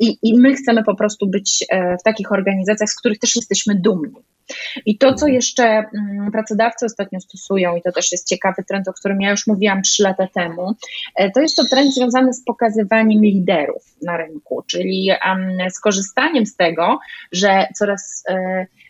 I, 0.00 0.18
I 0.22 0.38
my 0.38 0.54
chcemy 0.54 0.84
po 0.84 0.94
prostu 0.94 1.26
być 1.26 1.64
e, 1.68 1.96
w 1.96 2.02
takich 2.02 2.32
organizacjach, 2.32 2.90
z 2.90 2.98
których 2.98 3.18
też 3.18 3.36
jesteśmy 3.36 3.74
dumni. 3.74 4.24
I 4.86 4.98
to, 4.98 5.14
co 5.14 5.26
jeszcze 5.26 5.64
mm, 5.64 6.32
pracodawcy 6.32 6.86
ostatnio 6.86 7.20
stosują, 7.20 7.76
i 7.76 7.82
to 7.82 7.92
też 7.92 8.12
jest 8.12 8.28
ciekawy 8.28 8.64
trend, 8.68 8.88
o 8.88 8.92
którym 8.92 9.20
ja 9.20 9.30
już 9.30 9.46
mówiłam 9.46 9.82
trzy 9.82 10.02
lata 10.02 10.28
temu, 10.34 10.74
to 11.34 11.40
jest 11.40 11.56
to 11.56 11.64
trend 11.70 11.94
związany 11.94 12.32
z 12.32 12.44
pokazywaniem 12.44 13.22
liderów 13.22 13.82
na 14.02 14.16
rynku, 14.16 14.62
czyli 14.66 15.10
z 15.70 15.80
korzystaniem 15.80 16.46
z 16.46 16.56
tego, 16.56 16.98
że 17.32 17.66
coraz 17.74 18.24
Y, 18.30 18.83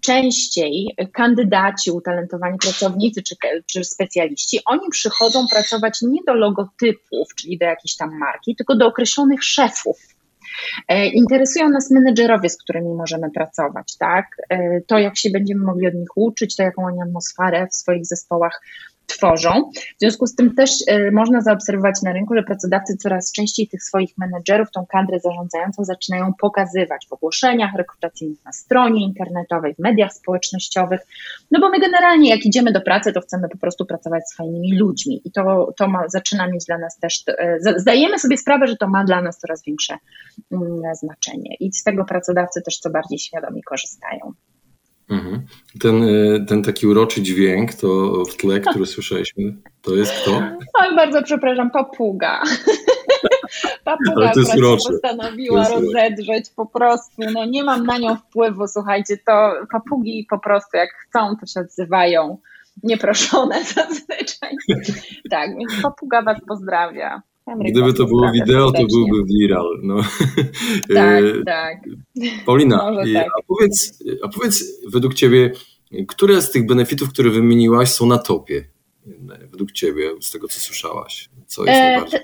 częściej 0.00 0.94
kandydaci, 1.12 1.90
utalentowani 1.90 2.58
pracownicy 2.58 3.22
czy, 3.22 3.36
czy 3.66 3.84
specjaliści, 3.84 4.60
oni 4.66 4.88
przychodzą 4.90 5.46
pracować 5.48 6.02
nie 6.02 6.20
do 6.26 6.34
logotypów, 6.34 7.34
czyli 7.34 7.58
do 7.58 7.66
jakiejś 7.66 7.96
tam 7.96 8.18
marki, 8.18 8.56
tylko 8.56 8.76
do 8.76 8.86
określonych 8.86 9.44
szefów. 9.44 9.98
E, 10.88 11.06
interesują 11.06 11.68
nas 11.68 11.90
menedżerowie, 11.90 12.48
z 12.50 12.56
którymi 12.62 12.94
możemy 12.94 13.30
pracować, 13.30 13.96
tak? 13.96 14.26
E, 14.50 14.80
to, 14.80 14.98
jak 14.98 15.18
się 15.18 15.30
będziemy 15.30 15.64
mogli 15.64 15.86
od 15.86 15.94
nich 15.94 16.16
uczyć, 16.16 16.56
to, 16.56 16.62
jaką 16.62 16.84
oni 16.86 17.02
atmosferę 17.02 17.66
w 17.70 17.74
swoich 17.74 18.06
zespołach 18.06 18.60
tworzą. 19.08 19.70
W 19.96 20.00
związku 20.00 20.26
z 20.26 20.34
tym 20.34 20.54
też 20.54 20.70
y, 20.90 21.10
można 21.12 21.40
zaobserwować 21.40 22.02
na 22.02 22.12
rynku, 22.12 22.34
że 22.34 22.42
pracodawcy 22.42 22.96
coraz 22.96 23.32
częściej 23.32 23.68
tych 23.68 23.82
swoich 23.82 24.18
menedżerów, 24.18 24.70
tą 24.70 24.86
kadrę 24.86 25.20
zarządzającą 25.20 25.84
zaczynają 25.84 26.32
pokazywać 26.40 27.06
w 27.08 27.12
ogłoszeniach 27.12 27.74
rekrutacyjnych 27.74 28.44
na 28.44 28.52
stronie 28.52 29.04
internetowej, 29.04 29.74
w 29.74 29.78
mediach 29.78 30.12
społecznościowych, 30.12 31.00
no 31.50 31.60
bo 31.60 31.68
my 31.68 31.80
generalnie 31.80 32.30
jak 32.30 32.46
idziemy 32.46 32.72
do 32.72 32.80
pracy, 32.80 33.12
to 33.12 33.20
chcemy 33.20 33.48
po 33.48 33.58
prostu 33.58 33.86
pracować 33.86 34.22
z 34.28 34.36
fajnymi 34.36 34.78
ludźmi 34.78 35.20
i 35.24 35.30
to, 35.30 35.72
to 35.76 35.88
ma, 35.88 36.08
zaczyna 36.08 36.48
mieć 36.48 36.64
dla 36.64 36.78
nas 36.78 36.98
też, 36.98 37.24
y, 37.28 37.80
zdajemy 37.80 38.18
sobie 38.18 38.36
sprawę, 38.36 38.66
że 38.66 38.76
to 38.76 38.88
ma 38.88 39.04
dla 39.04 39.22
nas 39.22 39.38
coraz 39.38 39.64
większe 39.64 39.98
mm, 40.52 40.82
znaczenie 40.94 41.56
i 41.60 41.72
z 41.72 41.82
tego 41.82 42.04
pracodawcy 42.04 42.62
też 42.62 42.78
co 42.78 42.90
bardziej 42.90 43.18
świadomi 43.18 43.62
korzystają. 43.62 44.34
Mhm. 45.10 45.46
Ten, 45.80 46.02
y, 46.02 46.44
ten 46.48 46.62
taki 46.62 46.86
uroczy 46.86 47.22
dźwięk, 47.22 47.74
to 47.74 48.12
w 48.24 48.36
tle, 48.36 48.60
który 48.70 48.86
słyszeliśmy, 48.86 49.56
to 49.82 49.94
jest 49.94 50.12
kto? 50.12 50.42
Oj, 50.74 50.96
bardzo 50.96 51.22
przepraszam, 51.22 51.70
papuga. 51.70 52.42
Papuga, 53.84 54.30
która 54.30 54.76
się 54.76 54.76
postanowiła 54.88 55.68
rozedrzeć 55.68 56.50
po 56.56 56.66
prostu. 56.66 57.22
No 57.32 57.44
nie 57.44 57.64
mam 57.64 57.86
na 57.86 57.98
nią 57.98 58.16
wpływu, 58.16 58.68
słuchajcie, 58.68 59.16
to 59.26 59.52
papugi 59.72 60.26
po 60.30 60.38
prostu 60.38 60.76
jak 60.76 60.90
chcą, 60.90 61.36
to 61.36 61.46
się 61.46 61.60
odzywają 61.60 62.38
nieproszone 62.82 63.64
zazwyczaj. 63.74 64.56
Tak, 65.30 65.50
więc 65.58 65.82
papuga 65.82 66.22
was 66.22 66.38
pozdrawia. 66.48 67.22
Gdyby 67.56 67.92
to 67.92 68.06
było 68.06 68.32
wideo, 68.32 68.72
to 68.72 68.82
byłby 68.86 69.24
viral. 69.24 69.80
No. 69.82 69.96
Tak, 70.94 71.24
e, 71.24 71.44
tak. 71.44 71.78
Paulina, 72.46 72.78
tak. 73.14 73.26
A, 73.38 73.42
powiedz, 73.46 74.04
a 74.22 74.28
powiedz 74.28 74.64
według 74.88 75.14
Ciebie, 75.14 75.52
które 76.08 76.42
z 76.42 76.50
tych 76.50 76.66
benefitów, 76.66 77.08
które 77.08 77.30
wymieniłaś, 77.30 77.88
są 77.88 78.06
na 78.06 78.18
topie? 78.18 78.64
Według 79.50 79.72
Ciebie, 79.72 80.10
z 80.20 80.30
tego 80.30 80.48
co 80.48 80.60
słyszałaś? 80.60 81.28
Co 81.46 81.64
jest 81.64 81.78
e, 81.78 81.82
najbardziej? 81.82 82.20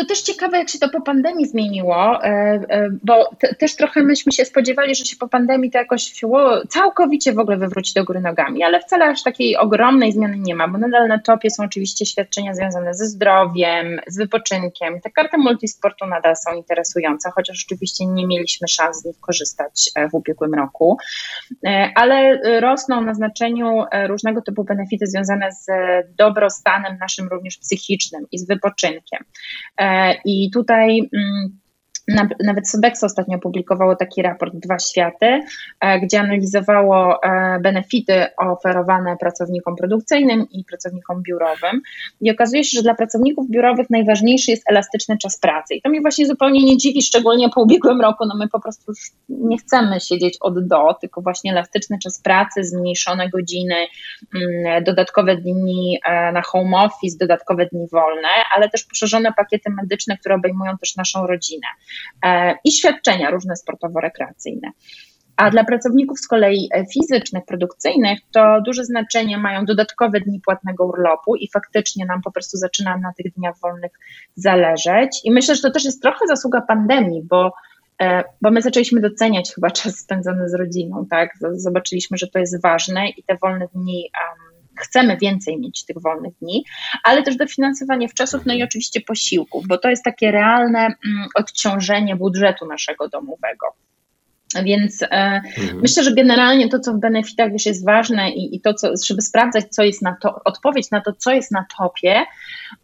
To 0.00 0.06
też 0.06 0.22
ciekawe, 0.22 0.58
jak 0.58 0.68
się 0.68 0.78
to 0.78 0.88
po 0.88 1.00
pandemii 1.00 1.46
zmieniło, 1.46 2.24
e, 2.24 2.28
e, 2.28 2.88
bo 3.04 3.30
te, 3.38 3.54
też 3.54 3.76
trochę 3.76 4.02
myśmy 4.02 4.32
się 4.32 4.44
spodziewali, 4.44 4.94
że 4.94 5.04
się 5.04 5.16
po 5.16 5.28
pandemii 5.28 5.70
to 5.70 5.78
jakoś 5.78 6.12
całkowicie 6.68 7.32
w 7.32 7.38
ogóle 7.38 7.56
wywróci 7.56 7.94
do 7.94 8.04
góry 8.04 8.20
nogami, 8.20 8.62
ale 8.62 8.80
wcale 8.80 9.04
aż 9.04 9.22
takiej 9.22 9.56
ogromnej 9.56 10.12
zmiany 10.12 10.38
nie 10.38 10.54
ma, 10.54 10.68
bo 10.68 10.78
nadal 10.78 11.08
na 11.08 11.18
topie 11.18 11.50
są 11.50 11.64
oczywiście 11.64 12.06
świadczenia 12.06 12.54
związane 12.54 12.94
ze 12.94 13.06
zdrowiem, 13.06 14.00
z 14.06 14.16
wypoczynkiem. 14.18 15.00
Te 15.00 15.10
karty 15.10 15.38
multisportu 15.38 16.06
nadal 16.06 16.36
są 16.36 16.56
interesujące, 16.56 17.30
chociaż 17.34 17.64
oczywiście 17.66 18.06
nie 18.06 18.26
mieliśmy 18.26 18.68
szans 18.68 19.00
z 19.00 19.04
nich 19.04 19.16
korzystać 19.20 19.90
e, 19.94 20.08
w 20.08 20.14
ubiegłym 20.14 20.54
roku, 20.54 20.98
ale 21.94 22.40
rosną 22.60 23.00
na 23.00 23.14
znaczeniu 23.14 23.84
różnego 24.06 24.42
typu 24.42 24.64
benefity 24.64 25.06
związane 25.06 25.52
z 25.52 25.66
dobrostanem 26.16 26.98
naszym 26.98 27.28
również 27.28 27.58
psychicznym 27.58 28.26
i 28.32 28.38
z 28.38 28.46
wypoczynkiem. 28.46 29.24
I 30.24 30.50
tutaj 30.52 31.00
mm, 31.12 31.60
nawet 32.44 32.68
Sodexo 32.68 33.06
ostatnio 33.06 33.36
opublikowało 33.36 33.96
taki 33.96 34.22
raport 34.22 34.54
Dwa 34.54 34.78
Światy, 34.78 35.40
e, 35.80 36.00
gdzie 36.00 36.20
analizowało 36.20 37.22
e, 37.22 37.58
benefity 37.60 38.26
oferowane 38.36 39.16
pracownikom 39.16 39.76
produkcyjnym 39.76 40.46
i 40.50 40.64
pracownikom 40.64 41.22
biurowym. 41.22 41.80
I 42.20 42.30
okazuje 42.30 42.64
się, 42.64 42.76
że 42.76 42.82
dla 42.82 42.94
pracowników 42.94 43.50
biurowych 43.50 43.90
najważniejszy 43.90 44.50
jest 44.50 44.70
elastyczny 44.70 45.18
czas 45.18 45.38
pracy. 45.38 45.74
I 45.74 45.82
to 45.82 45.90
mnie 45.90 46.00
właśnie 46.00 46.26
zupełnie 46.26 46.64
nie 46.64 46.76
dziwi, 46.76 47.02
szczególnie 47.02 47.48
po 47.48 47.62
ubiegłym 47.62 48.00
roku. 48.00 48.26
No 48.26 48.34
my 48.38 48.48
po 48.48 48.60
prostu 48.60 48.84
już 48.88 48.98
nie 49.28 49.58
chcemy 49.58 50.00
siedzieć 50.00 50.36
od 50.40 50.66
do, 50.68 50.94
tylko 51.00 51.22
właśnie 51.22 51.52
elastyczny 51.52 51.98
czas 52.02 52.20
pracy, 52.22 52.64
zmniejszone 52.64 53.28
godziny, 53.28 53.76
mm, 54.34 54.84
dodatkowe 54.84 55.36
dni 55.36 55.98
e, 56.04 56.32
na 56.32 56.42
home 56.42 56.76
office, 56.76 57.16
dodatkowe 57.20 57.66
dni 57.66 57.86
wolne, 57.92 58.28
ale 58.56 58.68
też 58.68 58.84
poszerzone 58.84 59.32
pakiety 59.32 59.70
medyczne, 59.70 60.18
które 60.18 60.34
obejmują 60.34 60.78
też 60.78 60.96
naszą 60.96 61.26
rodzinę. 61.26 61.66
E, 62.24 62.54
i 62.64 62.72
świadczenia 62.72 63.30
różne 63.30 63.56
sportowo-rekreacyjne. 63.56 64.70
A 65.36 65.50
dla 65.50 65.64
pracowników 65.64 66.20
z 66.20 66.28
kolei 66.28 66.68
e, 66.74 66.86
fizycznych, 66.86 67.44
produkcyjnych, 67.44 68.18
to 68.32 68.60
duże 68.66 68.84
znaczenie 68.84 69.38
mają 69.38 69.64
dodatkowe 69.64 70.20
dni 70.20 70.40
płatnego 70.40 70.84
urlopu 70.84 71.36
i 71.36 71.50
faktycznie 71.52 72.06
nam 72.06 72.22
po 72.22 72.32
prostu 72.32 72.56
zaczyna 72.56 72.96
na 72.96 73.12
tych 73.12 73.32
dniach 73.32 73.58
wolnych 73.58 73.92
zależeć. 74.34 75.20
I 75.24 75.30
myślę, 75.30 75.54
że 75.54 75.62
to 75.62 75.70
też 75.70 75.84
jest 75.84 76.02
trochę 76.02 76.26
zasługa 76.26 76.60
pandemii, 76.60 77.22
bo, 77.22 77.52
e, 78.02 78.24
bo 78.42 78.50
my 78.50 78.62
zaczęliśmy 78.62 79.00
doceniać 79.00 79.54
chyba 79.54 79.70
czas 79.80 79.98
spędzony 79.98 80.48
z 80.48 80.54
rodziną, 80.54 81.06
tak? 81.10 81.30
Zobaczyliśmy, 81.52 82.18
że 82.18 82.28
to 82.28 82.38
jest 82.38 82.62
ważne 82.62 83.08
i 83.08 83.22
te 83.22 83.36
wolne 83.36 83.68
dni 83.74 84.10
um, 84.20 84.49
chcemy 84.80 85.16
więcej 85.16 85.58
mieć 85.58 85.84
tych 85.84 85.96
wolnych 86.02 86.34
dni, 86.42 86.64
ale 87.04 87.22
też 87.22 87.36
dofinansowanie 87.36 88.08
wczesów, 88.08 88.46
no 88.46 88.54
i 88.54 88.62
oczywiście 88.62 89.00
posiłków, 89.00 89.66
bo 89.66 89.78
to 89.78 89.90
jest 89.90 90.04
takie 90.04 90.30
realne 90.30 90.78
mm, 90.78 91.28
odciążenie 91.34 92.16
budżetu 92.16 92.66
naszego 92.66 93.08
domowego. 93.08 93.66
Więc 94.54 95.02
e, 95.02 95.06
mhm. 95.10 95.80
myślę, 95.82 96.02
że 96.02 96.14
generalnie 96.14 96.68
to, 96.68 96.80
co 96.80 96.92
w 96.92 97.00
benefitach 97.00 97.52
wiesz, 97.52 97.66
jest 97.66 97.84
ważne 97.84 98.30
i, 98.30 98.56
i 98.56 98.60
to, 98.60 98.74
co, 98.74 98.92
żeby 99.04 99.22
sprawdzać, 99.22 99.64
co 99.70 99.82
jest 99.82 100.02
na 100.02 100.16
to, 100.22 100.40
odpowiedź 100.44 100.90
na 100.90 101.00
to, 101.00 101.12
co 101.12 101.32
jest 101.32 101.52
na 101.52 101.66
topie, 101.78 102.24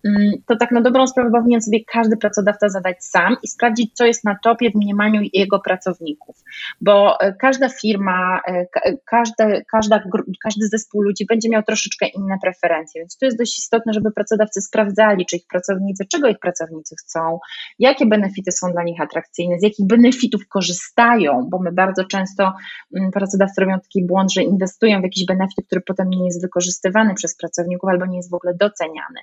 mm, 0.05 0.33
to 0.47 0.57
tak 0.57 0.71
na 0.71 0.81
dobrą 0.81 1.07
sprawę 1.07 1.31
powinien 1.31 1.63
sobie 1.63 1.85
każdy 1.85 2.17
pracodawca 2.17 2.69
zadać 2.69 3.05
sam 3.05 3.37
i 3.43 3.49
sprawdzić, 3.49 3.95
co 3.95 4.05
jest 4.05 4.25
na 4.25 4.37
topie 4.43 4.71
w 4.71 4.75
mniemaniu 4.75 5.21
jego 5.33 5.61
pracowników. 5.61 6.37
Bo 6.81 7.21
e, 7.21 7.33
każda 7.33 7.69
firma, 7.69 8.41
e, 8.49 8.67
każda, 9.05 9.47
każda, 9.73 10.03
każdy 10.43 10.69
zespół 10.69 11.03
ludzi 11.03 11.27
będzie 11.27 11.49
miał 11.49 11.63
troszeczkę 11.63 12.07
inne 12.07 12.37
preferencje, 12.43 13.01
więc 13.01 13.19
to 13.19 13.27
jest 13.27 13.39
dość 13.39 13.59
istotne, 13.59 13.93
żeby 13.93 14.11
pracodawcy 14.11 14.61
sprawdzali, 14.61 15.27
czy 15.27 15.37
ich 15.37 15.47
pracownicy, 15.47 16.05
czego 16.13 16.29
ich 16.29 16.39
pracownicy 16.39 16.95
chcą, 17.01 17.39
jakie 17.79 18.07
benefity 18.07 18.53
są 18.53 18.73
dla 18.73 18.83
nich 18.83 19.01
atrakcyjne, 19.01 19.59
z 19.59 19.63
jakich 19.63 19.87
benefitów 19.87 20.49
korzystają, 20.49 21.49
bo 21.59 21.63
my 21.63 21.73
bardzo 21.73 22.05
często 22.05 22.53
mm, 22.97 23.11
pracodawcy 23.11 23.61
robią 23.61 23.81
taki 23.81 24.07
błąd, 24.07 24.33
że 24.33 24.43
inwestują 24.43 25.01
w 25.01 25.03
jakiś 25.03 25.27
benefit, 25.27 25.67
który 25.67 25.81
potem 25.81 26.11
nie 26.11 26.25
jest 26.25 26.43
wykorzystywany 26.43 27.15
przez 27.15 27.37
pracowników 27.37 27.91
albo 27.91 28.07
nie 28.07 28.17
jest 28.17 28.31
w 28.31 28.35
ogóle 28.35 28.55
doceniany. 28.55 29.21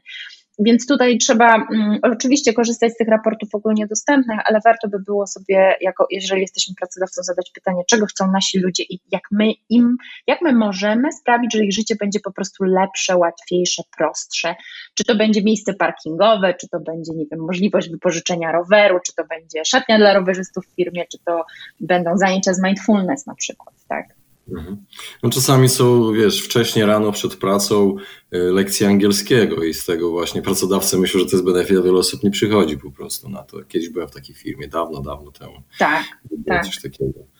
Więc 0.59 0.87
tutaj 0.87 1.17
trzeba 1.17 1.55
um, 1.55 1.99
oczywiście 2.01 2.53
korzystać 2.53 2.93
z 2.93 2.97
tych 2.97 3.07
raportów 3.07 3.49
ogólnie 3.53 3.87
dostępnych, 3.87 4.39
ale 4.45 4.59
warto 4.65 4.87
by 4.87 4.99
było 4.99 5.27
sobie, 5.27 5.75
jako, 5.81 6.07
jeżeli 6.11 6.41
jesteśmy 6.41 6.75
pracodawcą, 6.79 7.23
zadać 7.23 7.51
pytanie, 7.51 7.81
czego 7.87 8.05
chcą 8.05 8.31
nasi 8.31 8.59
ludzie 8.59 8.83
i 8.83 8.99
jak 9.11 9.21
my 9.31 9.51
im, 9.69 9.97
jak 10.27 10.41
my 10.41 10.53
możemy 10.53 11.11
sprawić, 11.11 11.53
że 11.53 11.65
ich 11.65 11.73
życie 11.73 11.95
będzie 11.95 12.19
po 12.19 12.31
prostu 12.31 12.63
lepsze, 12.63 13.17
łatwiejsze, 13.17 13.83
prostsze. 13.97 14.55
Czy 14.93 15.03
to 15.03 15.15
będzie 15.15 15.43
miejsce 15.43 15.73
parkingowe, 15.73 16.53
czy 16.53 16.67
to 16.69 16.79
będzie, 16.79 17.13
nie 17.13 17.25
wiem, 17.31 17.39
możliwość 17.39 17.89
wypożyczenia 17.89 18.51
roweru, 18.51 18.99
czy 19.05 19.15
to 19.15 19.23
będzie 19.25 19.65
szatnia 19.65 19.97
dla 19.97 20.13
rowerzystów 20.13 20.65
w 20.65 20.75
firmie, 20.75 21.05
czy 21.11 21.17
to 21.25 21.45
będą 21.79 22.17
zajęcia 22.17 22.53
z 22.53 22.63
mindfulness 22.63 23.25
na 23.25 23.35
przykład, 23.35 23.75
tak? 23.87 24.22
Mhm. 24.47 24.85
No 25.23 25.29
czasami 25.29 25.69
są, 25.69 26.13
wiesz, 26.13 26.41
wcześniej 26.41 26.85
rano 26.85 27.11
przed 27.11 27.35
pracą 27.35 27.95
y, 28.33 28.37
lekcje 28.37 28.87
angielskiego 28.87 29.63
i 29.63 29.73
z 29.73 29.85
tego 29.85 30.11
właśnie 30.11 30.41
pracodawcy 30.41 30.97
myślą, 30.97 31.19
że 31.19 31.25
to 31.25 31.31
jest 31.31 31.45
benefit, 31.45 31.77
a 31.77 31.81
wiele 31.81 31.97
osób 31.97 32.23
nie 32.23 32.31
przychodzi 32.31 32.77
po 32.77 32.91
prostu 32.91 33.29
na 33.29 33.43
to. 33.43 33.63
Kiedyś 33.63 33.89
byłem 33.89 34.07
w 34.07 34.11
takiej 34.11 34.35
firmie, 34.35 34.67
dawno, 34.67 35.01
dawno 35.01 35.31
temu. 35.31 35.63
Tak, 35.79 36.05
tak. 36.47 36.65
Coś 36.65 36.81
takiego. 36.81 37.32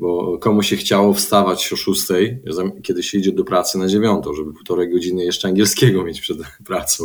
Bo 0.00 0.38
komu 0.38 0.62
się 0.62 0.76
chciało 0.76 1.14
wstawać 1.14 1.72
o 1.72 1.76
6, 1.76 2.02
kiedy 2.82 3.02
się 3.02 3.18
idzie 3.18 3.32
do 3.32 3.44
pracy 3.44 3.78
na 3.78 3.88
9, 3.88 4.24
żeby 4.36 4.52
półtorej 4.52 4.90
godziny 4.90 5.24
jeszcze 5.24 5.48
angielskiego 5.48 6.04
mieć 6.04 6.20
przed 6.20 6.38
pracą. 6.68 7.04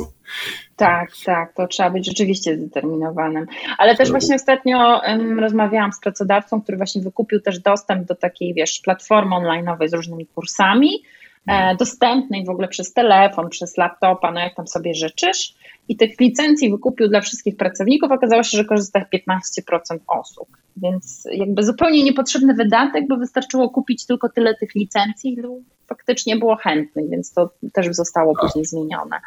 Tak, 0.76 1.12
tak, 1.26 1.54
to 1.54 1.68
trzeba 1.68 1.90
być 1.90 2.06
rzeczywiście 2.06 2.58
zdeterminowanym. 2.58 3.46
Ale 3.78 3.96
też 3.96 4.12
właśnie 4.12 4.36
ostatnio 4.36 5.02
um, 5.08 5.40
rozmawiałam 5.40 5.94
z 5.94 6.00
pracodawcą, 6.00 6.62
który 6.62 6.78
właśnie 6.78 7.02
wykupił 7.02 7.42
też 7.42 7.60
dostęp 7.60 8.08
do 8.08 8.16
takiej, 8.16 8.54
wiesz, 8.54 8.80
platformy 8.84 9.36
online'owej 9.36 9.88
z 9.88 9.94
różnymi 9.94 10.26
kursami, 10.26 11.04
e, 11.48 11.52
mhm. 11.52 11.78
dostępnej 11.78 12.46
w 12.46 12.50
ogóle 12.50 12.68
przez 12.68 12.94
telefon, 12.94 13.50
przez 13.50 13.78
laptopa, 13.78 14.32
no 14.32 14.40
jak 14.40 14.56
tam 14.56 14.68
sobie 14.68 14.94
życzysz. 14.94 15.54
I 15.88 15.98
tych 15.98 16.20
licencji 16.20 16.72
wykupił 16.72 17.08
dla 17.08 17.22
wszystkich 17.22 17.58
pracowników. 17.58 18.12
Okazało 18.12 18.44
się, 18.44 18.58
że 18.58 18.66
korzysta 18.66 19.06
15% 19.14 19.98
osób. 20.08 20.48
Więc 20.78 21.28
jakby 21.32 21.64
zupełnie 21.64 22.04
niepotrzebny 22.04 22.54
wydatek, 22.54 23.08
bo 23.10 23.18
wystarczyło 23.18 23.70
kupić 23.70 24.06
tylko 24.06 24.30
tyle 24.30 24.56
tych 24.56 24.76
licencji, 24.76 25.34
ilu 25.34 25.64
faktycznie 25.88 26.38
było 26.38 26.56
chętnych, 26.56 27.10
więc 27.10 27.34
to 27.34 27.50
też 27.74 27.88
zostało 27.96 28.34
tak. 28.36 28.42
później 28.42 28.66
zmienione. 28.66 29.20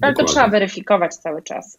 Ale 0.00 0.14
to 0.14 0.24
trzeba 0.24 0.48
weryfikować 0.48 1.14
cały 1.14 1.42
czas. 1.42 1.78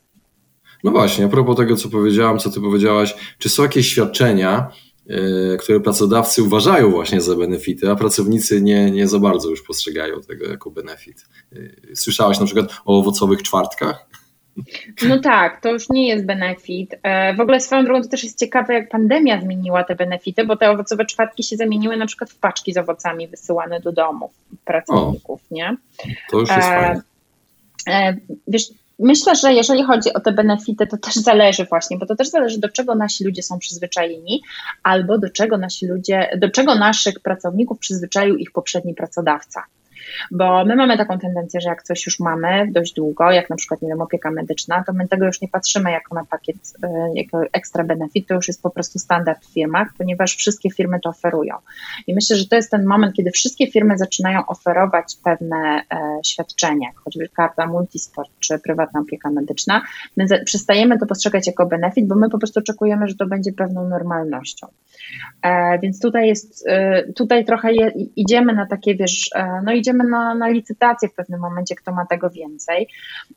No 0.83 0.91
właśnie, 0.91 1.25
a 1.25 1.27
propos 1.27 1.57
tego, 1.57 1.75
co 1.75 1.89
powiedziałam, 1.89 2.39
co 2.39 2.49
ty 2.49 2.61
powiedziałaś, 2.61 3.15
czy 3.37 3.49
są 3.49 3.63
jakieś 3.63 3.89
świadczenia, 3.89 4.71
yy, 5.05 5.57
które 5.59 5.79
pracodawcy 5.79 6.43
uważają 6.43 6.91
właśnie 6.91 7.21
za 7.21 7.35
benefity, 7.35 7.91
a 7.91 7.95
pracownicy 7.95 8.61
nie, 8.61 8.91
nie 8.91 9.07
za 9.07 9.19
bardzo 9.19 9.49
już 9.49 9.63
postrzegają 9.63 10.21
tego 10.21 10.45
jako 10.45 10.71
benefit? 10.71 11.25
Yy, 11.51 11.95
słyszałaś 11.95 12.39
na 12.39 12.45
przykład 12.45 12.67
o 12.85 12.99
owocowych 12.99 13.43
czwartkach? 13.43 14.07
No 15.07 15.19
tak, 15.19 15.61
to 15.61 15.71
już 15.71 15.89
nie 15.89 16.07
jest 16.07 16.25
benefit. 16.25 16.95
E, 17.03 17.33
w 17.33 17.39
ogóle 17.39 17.59
swoją 17.59 17.85
drogą 17.85 18.01
to 18.01 18.09
też 18.09 18.23
jest 18.23 18.39
ciekawe, 18.39 18.73
jak 18.73 18.89
pandemia 18.89 19.41
zmieniła 19.41 19.83
te 19.83 19.95
benefity, 19.95 20.45
bo 20.45 20.55
te 20.55 20.71
owocowe 20.71 21.05
czwartki 21.05 21.43
się 21.43 21.57
zamieniły 21.57 21.97
na 21.97 22.05
przykład 22.05 22.29
w 22.29 22.39
paczki 22.39 22.73
z 22.73 22.77
owocami 22.77 23.27
wysyłane 23.27 23.79
do 23.79 23.91
domów 23.91 24.31
pracowników, 24.65 25.41
o, 25.51 25.55
nie? 25.55 25.77
To 26.31 26.39
już 26.39 26.49
jest 26.49 26.67
e, 26.67 26.71
fajne. 26.71 27.01
E, 27.87 28.17
wiesz, 28.47 28.63
myślę, 28.99 29.35
że 29.35 29.53
jeżeli 29.53 29.83
chodzi 29.83 30.13
o 30.13 30.19
te 30.19 30.31
benefity, 30.31 30.87
to 30.87 30.97
też 30.97 31.13
zależy 31.13 31.65
właśnie, 31.65 31.97
bo 31.97 32.05
to 32.05 32.15
też 32.15 32.29
zależy, 32.29 32.59
do 32.59 32.69
czego 32.69 32.95
nasi 32.95 33.23
ludzie 33.23 33.43
są 33.43 33.59
przyzwyczajeni, 33.59 34.41
albo 34.83 35.17
do 35.17 35.29
czego 35.29 35.57
nasi 35.57 35.87
ludzie, 35.87 36.29
do 36.37 36.49
czego 36.49 36.75
naszych 36.75 37.19
pracowników 37.19 37.79
przyzwyczaił 37.79 38.35
ich 38.35 38.51
poprzedni 38.51 38.93
pracodawca. 38.93 39.63
Bo 40.31 40.65
my 40.65 40.75
mamy 40.75 40.97
taką 40.97 41.19
tendencję, 41.19 41.61
że 41.61 41.69
jak 41.69 41.83
coś 41.83 42.05
już 42.05 42.19
mamy 42.19 42.67
dość 42.71 42.93
długo, 42.93 43.31
jak 43.31 43.49
na 43.49 43.55
przykład 43.55 43.81
nie 43.81 43.89
wiem, 43.89 44.01
opieka 44.01 44.31
medyczna, 44.31 44.83
to 44.83 44.93
my 44.93 45.07
tego 45.07 45.25
już 45.25 45.41
nie 45.41 45.47
patrzymy 45.47 45.91
jako 45.91 46.15
na 46.15 46.25
pakiet, 46.25 46.55
e, 46.83 46.89
jako 47.15 47.41
ekstra 47.53 47.83
benefit, 47.83 48.27
to 48.27 48.33
już 48.33 48.47
jest 48.47 48.61
po 48.61 48.69
prostu 48.69 48.99
standard 48.99 49.45
w 49.45 49.53
firmach, 49.53 49.87
ponieważ 49.97 50.35
wszystkie 50.35 50.71
firmy 50.71 50.99
to 50.99 51.09
oferują. 51.09 51.55
I 52.07 52.13
myślę, 52.15 52.37
że 52.37 52.47
to 52.47 52.55
jest 52.55 52.71
ten 52.71 52.85
moment, 52.85 53.15
kiedy 53.15 53.31
wszystkie 53.31 53.71
firmy 53.71 53.97
zaczynają 53.97 54.45
oferować 54.45 55.15
pewne 55.23 55.81
e, 55.91 56.19
świadczenia, 56.25 56.89
choćby 56.95 57.29
karta 57.29 57.67
multisport 57.67 58.29
czy 58.39 58.59
prywatna 58.59 58.99
opieka 58.99 59.29
medyczna. 59.29 59.81
My 60.17 60.25
przestajemy 60.45 60.99
to 60.99 61.05
postrzegać 61.05 61.47
jako 61.47 61.65
benefit, 61.65 62.07
bo 62.07 62.15
my 62.15 62.29
po 62.29 62.37
prostu 62.37 62.59
oczekujemy, 62.59 63.07
że 63.07 63.15
to 63.15 63.25
będzie 63.25 63.53
pewną 63.53 63.89
normalnością. 63.89 64.67
E, 65.41 65.79
więc 65.79 66.01
tutaj 66.01 66.27
jest, 66.27 66.67
e, 66.67 67.03
tutaj 67.13 67.45
trochę 67.45 67.73
je, 67.73 67.91
idziemy 68.15 68.53
na 68.53 68.65
takie, 68.65 68.95
wiesz, 68.95 69.29
e, 69.35 69.61
no 69.65 69.73
idziemy 69.73 69.94
na, 70.03 70.35
na 70.35 70.47
licytację 70.49 71.09
w 71.09 71.13
pewnym 71.13 71.39
momencie, 71.39 71.75
kto 71.75 71.91
ma 71.91 72.05
tego 72.05 72.29
więcej, 72.29 72.87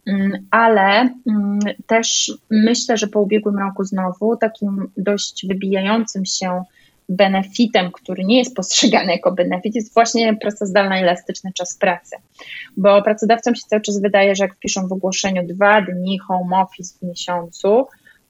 mm, 0.07 0.47
ale 0.51 1.15
mm, 1.27 1.59
też 1.87 2.33
myślę, 2.51 2.97
że 2.97 3.07
po 3.07 3.21
ubiegłym 3.21 3.59
roku 3.59 3.85
znowu 3.85 4.37
takim 4.37 4.91
dość 4.97 5.47
wybijającym 5.49 6.27
się 6.27 6.63
benefitem, 7.09 7.93
który 7.93 8.25
nie 8.25 8.39
jest 8.39 8.57
postrzegany 8.57 9.13
jako 9.13 9.33
benefit, 9.33 9.75
jest 9.75 9.95
właśnie 9.95 10.37
praca 10.37 10.67
zdalna, 10.67 10.99
elastyczny 10.99 11.53
czas 11.53 11.77
pracy. 11.77 12.17
Bo 12.77 13.03
pracodawcom 13.03 13.55
się 13.55 13.63
cały 13.69 13.83
czas 13.83 14.01
wydaje, 14.01 14.37
że 14.37 14.45
jak 14.45 14.55
wpiszą 14.55 14.89
w 14.89 14.93
ogłoszeniu 14.93 15.47
dwa 15.47 15.83
dni 15.83 16.19
home 16.19 16.57
office 16.57 16.99
w 16.99 17.03
miesiącu, 17.03 17.87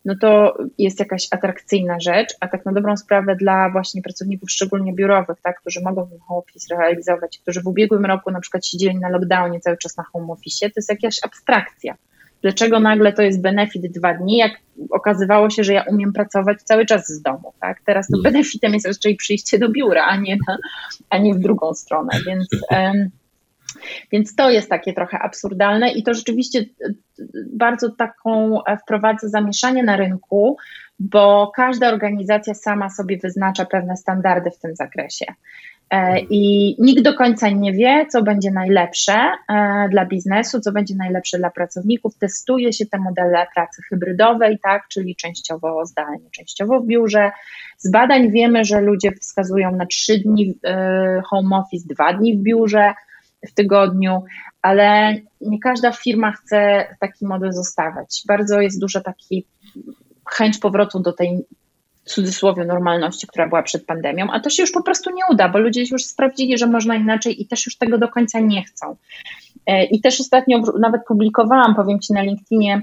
no 0.09 0.15
to 0.21 0.59
jest 0.79 1.01
jakaś 1.01 1.29
atrakcyjna 1.31 2.01
rzecz, 2.01 2.35
a 2.41 2.49
tak 2.49 2.67
na 2.67 2.73
dobrą 2.73 2.97
sprawę 2.97 3.37
dla 3.37 3.71
właśnie 3.71 4.03
pracowników 4.03 4.51
szczególnie 4.51 4.93
biurowych, 4.93 5.37
tak, 5.43 5.61
którzy 5.61 5.81
mogą 5.83 6.09
ten 6.09 6.19
home 6.19 6.41
office 6.41 6.77
realizować, 6.77 7.39
którzy 7.39 7.63
w 7.63 7.67
ubiegłym 7.67 8.05
roku 8.05 8.31
na 8.31 8.41
przykład 8.41 8.67
siedzieli 8.67 8.99
na 8.99 9.09
lockdownie 9.09 9.61
cały 9.61 9.77
czas 9.77 9.97
na 9.97 10.05
home 10.05 10.33
office, 10.33 10.67
to 10.67 10.73
jest 10.77 10.91
jakaś 10.91 11.19
abstrakcja. 11.23 11.95
Dlaczego 12.43 12.81
nagle 12.81 13.13
to 13.13 13.23
jest 13.23 13.43
benefit 13.43 13.93
dwa 13.93 14.15
dni, 14.15 14.37
jak 14.37 14.53
okazywało 14.91 15.51
się, 15.51 15.65
że 15.65 15.73
ja 15.73 15.83
umiem 15.83 16.13
pracować 16.13 16.63
cały 16.63 16.87
czas 16.87 17.09
z 17.09 17.23
domu, 17.23 17.53
tak? 17.61 17.81
Teraz 17.87 18.07
to 18.07 18.19
mm. 18.19 18.23
benefitem 18.23 18.75
jest 18.75 18.87
raczej 18.87 19.17
przyjście 19.17 19.59
do 19.59 19.69
biura, 19.69 20.05
a 20.05 20.17
nie, 20.17 20.37
na, 20.49 20.59
a 21.11 21.19
nie 21.19 21.35
w 21.35 21.39
drugą 21.39 21.75
stronę, 21.75 22.11
więc... 22.27 22.49
Um, 22.71 23.11
więc 24.13 24.35
to 24.35 24.51
jest 24.51 24.71
takie 24.71 24.93
trochę 24.93 25.19
absurdalne 25.19 25.93
i 25.93 26.03
to 26.03 26.15
rzeczywiście 26.15 26.59
e, 26.59 26.65
bardzo 27.53 27.91
taką 27.91 28.65
e, 28.65 28.77
wprowadza 28.77 29.29
zamieszanie 29.29 29.83
na 29.83 29.97
rynku, 29.97 30.57
bo 30.99 31.53
każda 31.57 31.89
organizacja 31.89 32.55
sama 32.55 32.91
sobie 32.91 33.19
wyznacza 33.19 33.65
pewne 33.65 33.97
standardy 33.97 34.51
w 34.51 34.59
tym 34.59 34.77
zakresie. 34.77 35.25
E, 35.91 36.21
I 36.21 36.77
nikt 36.79 37.03
do 37.03 37.15
końca 37.15 37.49
nie 37.49 37.73
wie, 37.73 38.07
co 38.11 38.23
będzie 38.23 38.51
najlepsze 38.51 39.31
dla 39.91 40.07
biznesu, 40.07 40.61
co 40.61 40.73
będzie 40.73 40.95
najlepsze 40.97 41.39
dla 41.39 41.51
pracowników. 41.51 42.19
Testuje 42.19 42.73
się 42.73 42.87
te 42.87 42.99
modele 42.99 43.47
pracy 43.55 43.83
hybrydowej, 43.89 44.59
tak, 44.63 44.89
czyli 44.89 45.17
częściowo 45.17 45.87
zdalnie, 45.87 46.31
częściowo 46.31 46.81
w 46.81 46.87
biurze. 46.87 47.31
Z 47.79 47.91
badań 47.91 48.31
wiemy, 48.31 48.65
że 48.65 48.81
ludzie 48.81 49.13
wskazują 49.13 49.77
na 49.77 49.87
trzy 49.87 50.19
dni 50.19 50.59
home 51.25 51.57
office, 51.57 51.95
dwa 51.95 52.13
dni 52.13 52.39
w 52.39 52.43
biurze 52.43 52.95
w 53.47 53.55
tygodniu, 53.55 54.25
ale 54.63 55.15
nie 55.41 55.61
każda 55.61 55.93
firma 55.93 56.33
chce 56.33 56.87
taki 57.01 57.27
model 57.27 57.53
zostawiać. 57.53 58.23
Bardzo 58.29 58.61
jest 58.61 58.81
duża 58.81 59.01
taki 59.01 59.45
chęć 60.31 60.59
powrotu 60.59 61.01
do 61.01 61.13
tej 61.13 61.45
w 62.09 62.11
cudzysłowie 62.11 62.65
normalności, 62.65 63.27
która 63.27 63.49
była 63.49 63.63
przed 63.63 63.87
pandemią, 63.87 64.27
a 64.33 64.41
to 64.41 64.51
się 64.51 64.63
już 64.63 64.73
po 64.73 64.83
prostu 64.83 65.11
nie 65.11 65.23
uda, 65.31 65.49
bo 65.49 65.59
ludzie 65.59 65.85
już 65.91 66.05
sprawdzili, 66.05 66.59
że 66.59 66.67
można 66.67 66.97
inaczej 66.97 67.43
i 67.43 67.47
też 67.47 67.67
już 67.67 67.77
tego 67.77 67.99
do 67.99 68.09
końca 68.09 68.41
nie 68.41 68.65
chcą. 68.65 68.97
E, 69.67 69.85
I 69.85 70.01
też 70.01 70.21
ostatnio 70.21 70.63
nawet 70.81 71.01
publikowałam, 71.09 71.75
powiem 71.75 72.01
Ci 72.01 72.13
na 72.13 72.23
LinkedInie, 72.23 72.83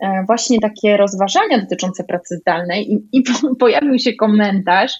e, 0.00 0.24
właśnie 0.26 0.60
takie 0.60 0.96
rozważania 0.96 1.58
dotyczące 1.58 2.04
pracy 2.04 2.36
zdalnej 2.36 2.92
i, 2.92 3.08
i 3.12 3.22
pojawił 3.60 3.98
się 3.98 4.12
komentarz 4.12 4.92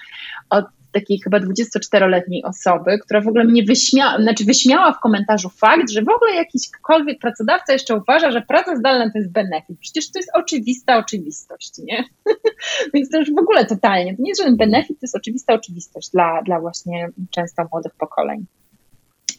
od 0.50 0.64
takiej 1.00 1.20
chyba 1.24 1.38
24-letniej 1.40 2.44
osoby, 2.44 2.98
która 2.98 3.20
w 3.20 3.28
ogóle 3.28 3.44
mnie 3.44 3.62
wyśmiała, 3.62 4.22
znaczy 4.22 4.44
wyśmiała 4.44 4.92
w 4.92 5.00
komentarzu 5.00 5.48
fakt, 5.48 5.90
że 5.90 6.02
w 6.02 6.09
ogóle 6.09 6.35
jakiśkolwiek 6.35 7.18
pracodawca 7.18 7.72
jeszcze 7.72 7.96
uważa, 7.96 8.30
że 8.30 8.42
praca 8.42 8.76
zdalna 8.76 9.11
to 9.12 9.18
jest 9.18 9.32
benefit. 9.32 9.78
Przecież 9.80 10.11
to 10.11 10.18
jest 10.18 10.30
oczywista 10.35 10.96
oczywistość, 10.98 11.72
nie? 11.78 12.04
Więc 12.94 13.11
to 13.11 13.18
już 13.18 13.35
w 13.35 13.38
ogóle 13.38 13.66
totalnie, 13.66 14.16
to 14.16 14.22
nie 14.22 14.30
jest 14.30 14.40
żaden 14.40 14.56
benefit, 14.56 15.00
to 15.00 15.04
jest 15.04 15.16
oczywista 15.16 15.54
oczywistość 15.54 16.11
dla, 16.11 16.42
dla 16.42 16.61
właśnie 16.61 17.09
często 17.30 17.62
młodych 17.72 17.94
pokoleń. 17.94 18.46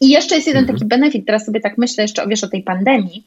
I 0.00 0.08
jeszcze 0.08 0.34
jest 0.34 0.46
jeden 0.46 0.66
taki 0.66 0.84
benefit, 0.84 1.26
teraz 1.26 1.44
sobie 1.46 1.60
tak 1.60 1.78
myślę 1.78 2.04
jeszcze 2.04 2.26
wiesz, 2.28 2.44
o 2.44 2.48
tej 2.48 2.62
pandemii. 2.62 3.26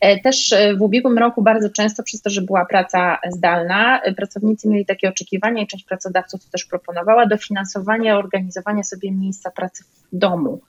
E, 0.00 0.20
też 0.20 0.52
e, 0.52 0.74
w 0.74 0.82
ubiegłym 0.82 1.18
roku 1.18 1.42
bardzo 1.42 1.70
często 1.70 2.02
przez 2.02 2.22
to, 2.22 2.30
że 2.30 2.42
była 2.42 2.64
praca 2.64 3.18
zdalna, 3.30 4.00
e, 4.00 4.14
pracownicy 4.14 4.68
mieli 4.68 4.86
takie 4.86 5.08
oczekiwania 5.08 5.62
i 5.62 5.66
część 5.66 5.84
pracodawców 5.84 6.44
to 6.44 6.50
też 6.50 6.64
proponowała, 6.64 7.26
dofinansowanie, 7.26 8.16
organizowanie 8.16 8.84
sobie 8.84 9.12
miejsca 9.12 9.50
pracy 9.50 9.84
w 9.84 10.18
domu 10.18 10.60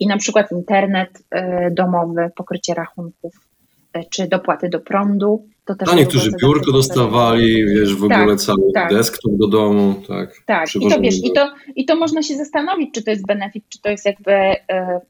i 0.00 0.06
na 0.06 0.16
przykład 0.16 0.52
internet 0.52 1.22
domowy, 1.70 2.30
pokrycie 2.36 2.74
rachunków 2.74 3.40
czy 4.10 4.28
dopłaty 4.28 4.68
do 4.68 4.80
prądu. 4.80 5.48
A 5.86 5.94
niektórzy 5.94 6.30
biurko 6.42 6.72
dostawali, 6.72 7.64
wiesz, 7.64 7.94
w 7.94 8.08
tak, 8.08 8.20
ogóle 8.20 8.36
cały 8.36 8.72
tak. 8.74 8.90
desktop 8.90 9.32
do 9.36 9.46
domu, 9.46 10.02
tak. 10.08 10.42
Tak, 10.46 10.76
i 10.76 10.88
to 10.88 11.00
wiesz, 11.00 11.24
i 11.24 11.32
to, 11.32 11.52
i 11.76 11.84
to 11.84 11.96
można 11.96 12.22
się 12.22 12.36
zastanowić, 12.36 12.94
czy 12.94 13.02
to 13.02 13.10
jest 13.10 13.26
benefit, 13.26 13.64
czy 13.68 13.80
to 13.80 13.88
jest 13.88 14.06
jakby 14.06 14.32
e, 14.32 15.00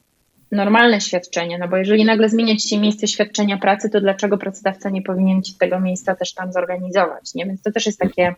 normalne 0.53 1.01
świadczenie, 1.01 1.59
no 1.59 1.69
bo 1.69 1.77
jeżeli 1.77 2.05
nagle 2.05 2.29
zmienia 2.29 2.57
ci 2.57 2.69
się 2.69 2.79
miejsce 2.79 3.09
świadczenia 3.09 3.59
pracy, 3.59 3.91
to 3.91 4.01
dlaczego 4.01 4.39
pracodawca 4.39 4.91
nie 4.91 5.03
powinien 5.03 5.43
ci 5.43 5.55
tego 5.55 5.81
miejsca 5.81 6.15
też 6.15 6.35
tam 6.35 6.53
zorganizować, 6.53 7.35
nie? 7.35 7.47
Więc 7.47 7.63
to 7.63 7.73
też 7.73 7.87
jest 7.87 7.99
takie 7.99 8.35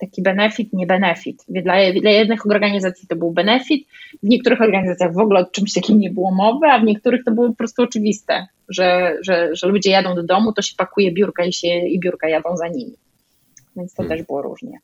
taki 0.00 0.22
benefit, 0.22 0.72
nie 0.72 0.86
benefit. 0.86 1.44
Dla, 1.48 1.92
dla 2.00 2.10
jednych 2.10 2.46
organizacji 2.46 3.08
to 3.08 3.16
był 3.16 3.30
benefit, 3.30 3.88
w 4.22 4.28
niektórych 4.28 4.60
organizacjach 4.60 5.14
w 5.14 5.18
ogóle 5.18 5.40
o 5.40 5.50
czymś 5.50 5.72
takim 5.72 5.98
nie 5.98 6.10
było 6.10 6.34
mowy, 6.34 6.66
a 6.66 6.78
w 6.78 6.84
niektórych 6.84 7.24
to 7.24 7.32
było 7.32 7.48
po 7.48 7.54
prostu 7.54 7.82
oczywiste, 7.82 8.46
że, 8.68 9.16
że, 9.22 9.50
że 9.52 9.68
ludzie 9.68 9.90
jadą 9.90 10.14
do 10.14 10.22
domu, 10.22 10.52
to 10.52 10.62
się 10.62 10.74
pakuje 10.76 11.12
biurka 11.12 11.44
i, 11.44 11.52
się, 11.52 11.78
i 11.78 12.00
biurka 12.00 12.28
jadą 12.28 12.56
za 12.56 12.68
nimi. 12.68 12.94
Więc 13.76 13.94
to 13.94 14.02
hmm. 14.02 14.18
też 14.18 14.26
było 14.26 14.42
różnie. 14.42 14.78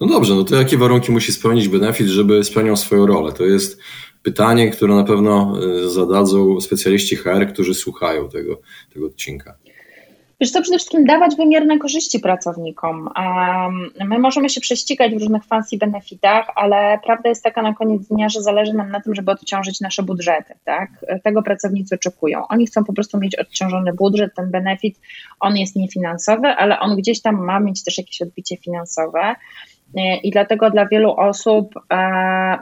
No 0.00 0.06
dobrze, 0.06 0.34
no 0.34 0.44
to 0.44 0.56
jakie 0.56 0.76
warunki 0.76 1.12
musi 1.12 1.32
spełnić 1.32 1.68
benefit, 1.68 2.06
żeby 2.06 2.44
spełniał 2.44 2.76
swoją 2.76 3.06
rolę? 3.06 3.32
To 3.32 3.44
jest 3.44 3.80
pytanie, 4.22 4.70
które 4.70 4.94
na 4.94 5.04
pewno 5.04 5.58
e, 5.84 5.88
zadadzą 5.88 6.60
specjaliści 6.60 7.16
HR, 7.16 7.52
którzy 7.52 7.74
słuchają 7.74 8.28
tego, 8.28 8.60
tego 8.94 9.06
odcinka. 9.06 9.58
Wiesz 10.40 10.50
co, 10.50 10.62
przede 10.62 10.78
wszystkim 10.78 11.04
dawać 11.04 11.36
wymierne 11.36 11.78
korzyści 11.78 12.20
pracownikom. 12.20 13.10
My 14.04 14.18
możemy 14.18 14.48
się 14.48 14.60
prześcigać 14.60 15.14
w 15.14 15.18
różnych 15.18 15.44
fancy 15.44 15.76
benefitach, 15.76 16.46
ale 16.54 16.98
prawda 17.04 17.28
jest 17.28 17.44
taka 17.44 17.62
na 17.62 17.74
koniec 17.74 18.08
dnia, 18.08 18.28
że 18.28 18.42
zależy 18.42 18.72
nam 18.74 18.90
na 18.90 19.00
tym, 19.00 19.14
żeby 19.14 19.30
odciążyć 19.30 19.80
nasze 19.80 20.02
budżety. 20.02 20.54
Tak? 20.64 20.90
Tego 21.24 21.42
pracownicy 21.42 21.94
oczekują. 21.94 22.46
Oni 22.48 22.66
chcą 22.66 22.84
po 22.84 22.92
prostu 22.92 23.18
mieć 23.18 23.36
odciążony 23.36 23.92
budżet, 23.92 24.34
ten 24.34 24.50
benefit, 24.50 25.00
on 25.40 25.56
jest 25.56 25.76
niefinansowy, 25.76 26.48
ale 26.48 26.80
on 26.80 26.96
gdzieś 26.96 27.22
tam 27.22 27.44
ma 27.44 27.60
mieć 27.60 27.84
też 27.84 27.98
jakieś 27.98 28.22
odbicie 28.22 28.56
finansowe. 28.56 29.34
I 30.22 30.30
dlatego 30.30 30.70
dla 30.70 30.86
wielu 30.86 31.10
osób 31.10 31.74
e, 31.92 31.96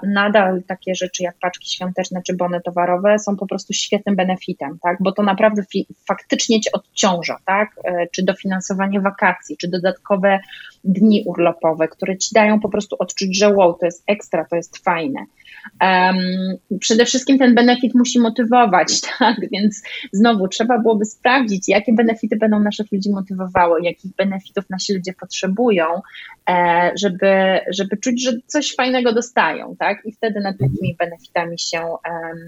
nadal 0.07 0.63
takie 0.63 0.95
rzeczy 0.95 1.23
jak 1.23 1.39
paczki 1.41 1.75
świąteczne 1.75 2.23
czy 2.27 2.37
bony 2.37 2.61
towarowe 2.61 3.19
są 3.19 3.37
po 3.37 3.47
prostu 3.47 3.73
świetnym 3.73 4.17
benefitem, 4.17 4.79
tak? 4.83 4.97
bo 5.01 5.13
to 5.13 5.23
naprawdę 5.23 5.63
faktycznie 6.09 6.61
cię 6.61 6.73
odciąża, 6.73 7.39
tak? 7.45 7.71
E, 7.85 8.07
czy 8.07 8.25
dofinansowanie 8.25 9.01
wakacji, 9.01 9.57
czy 9.57 9.69
dodatkowe 9.69 10.41
dni 10.85 11.23
urlopowe, 11.27 11.89
które 11.89 12.19
ci 12.19 12.35
dają 12.35 12.61
po 12.61 12.69
prostu 12.69 12.97
odczuć, 12.99 13.39
że 13.39 13.51
wow, 13.51 13.75
to 13.75 13.87
jest 13.87 14.05
ekstra, 14.07 14.45
to 14.51 14.57
jest 14.57 14.85
fajne. 14.85 15.27
Um, 15.81 16.17
przede 16.81 17.05
wszystkim 17.05 17.39
ten 17.39 17.55
benefit 17.55 17.95
musi 17.95 18.21
motywować, 18.21 19.01
tak? 19.19 19.37
Więc 19.53 19.83
znowu 20.13 20.49
trzeba 20.49 20.79
byłoby 20.79 21.05
sprawdzić, 21.05 21.69
jakie 21.69 21.93
benefity 21.93 22.37
będą 22.37 22.61
naszych 22.61 22.93
ludzi 22.93 23.11
motywowały, 23.11 23.83
jakich 23.83 24.15
benefitów 24.17 24.71
nasi 24.71 24.95
ludzie 24.95 25.13
potrzebują, 25.21 25.85
e, 26.49 26.93
żeby, 27.01 27.14
żeby 27.69 27.97
czuć, 27.97 28.25
że 28.25 28.33
coś 28.47 28.75
fajnego 28.75 29.13
dostają, 29.13 29.77
tak? 29.79 29.99
I 30.05 30.13
wtedy 30.13 30.41
nad 30.41 30.59
takimi 30.59 30.97
benefitami 30.99 31.59
się, 31.59 31.81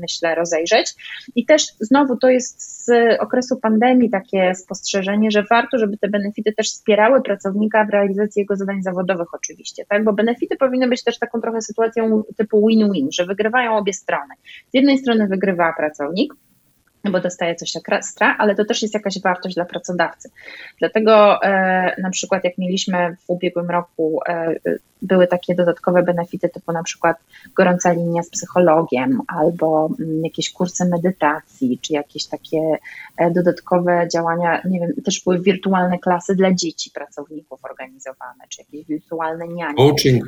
myślę, 0.01 0.35
rozejrzeć. 0.35 0.95
I 1.37 1.47
też 1.47 1.67
znowu 1.81 2.17
to 2.17 2.29
jest 2.29 2.85
z 2.85 2.91
okresu 3.21 3.57
pandemii 3.57 4.11
takie 4.11 4.55
spostrzeżenie, 4.55 5.31
że 5.31 5.45
warto, 5.51 5.79
żeby 5.79 5.99
te 5.99 6.09
benefity 6.09 6.53
też 6.53 6.67
wspierały 6.67 7.23
pracownika 7.23 7.85
w 7.85 7.91
realizacji 7.91 8.41
jego 8.41 8.57
zadań 8.57 8.83
zawodowych 8.83 9.35
oczywiście, 9.35 9.85
tak? 9.89 10.05
Bo 10.05 10.13
benefity 10.13 10.57
powinny 10.57 10.89
być 10.89 11.05
też 11.05 11.19
taką 11.19 11.41
trochę 11.41 11.63
sytuacją 11.63 12.23
typu 12.37 12.69
win-win, 12.69 13.09
że 13.13 13.27
wygrywają 13.27 13.77
obie 13.77 13.93
strony. 13.93 14.35
Z 14.71 14.75
jednej 14.75 14.99
strony 14.99 15.29
wygrywa 15.29 15.73
pracownik, 15.77 16.35
bo 17.11 17.21
dostaje 17.21 17.55
coś 17.55 17.73
ekstra, 17.77 18.37
ale 18.39 18.55
to 18.55 18.65
też 18.65 18.83
jest 18.83 18.95
jakaś 18.95 19.21
wartość 19.21 19.55
dla 19.55 19.65
pracodawcy. 19.65 20.31
Dlatego 20.79 21.43
e, 21.43 22.03
na 22.03 22.11
przykład 22.11 22.45
jak 22.45 22.59
mieliśmy 22.59 23.17
w 23.17 23.31
ubiegłym 23.31 23.71
roku, 23.71 24.21
e, 24.29 24.55
były 25.03 25.27
takie 25.27 25.55
dodatkowe 25.55 26.03
benefity 26.03 26.49
typu 26.49 26.73
na 26.73 26.83
przykład 26.83 27.17
gorąca 27.55 27.93
linia 27.93 28.23
z 28.23 28.31
psychologiem 28.31 29.21
albo 29.29 29.91
m, 29.99 30.07
mm, 30.09 30.25
jakieś 30.25 30.53
kursy 30.53 30.85
medytacji, 30.85 31.79
czy 31.83 31.93
jakieś 31.93 32.27
takie 32.27 32.59
e, 33.17 33.31
dodatkowe 33.31 34.09
działania, 34.13 34.63
nie 34.65 34.81
wiem, 34.81 34.93
też 35.05 35.21
były 35.25 35.41
wirtualne 35.41 35.99
klasy 35.99 36.35
dla 36.35 36.55
dzieci 36.55 36.91
pracowników 36.91 37.65
organizowane, 37.65 38.45
czy 38.49 38.63
jakieś 38.63 38.87
wirtualne 38.87 39.49
nianie. 39.49 39.77
Coaching 39.77 40.25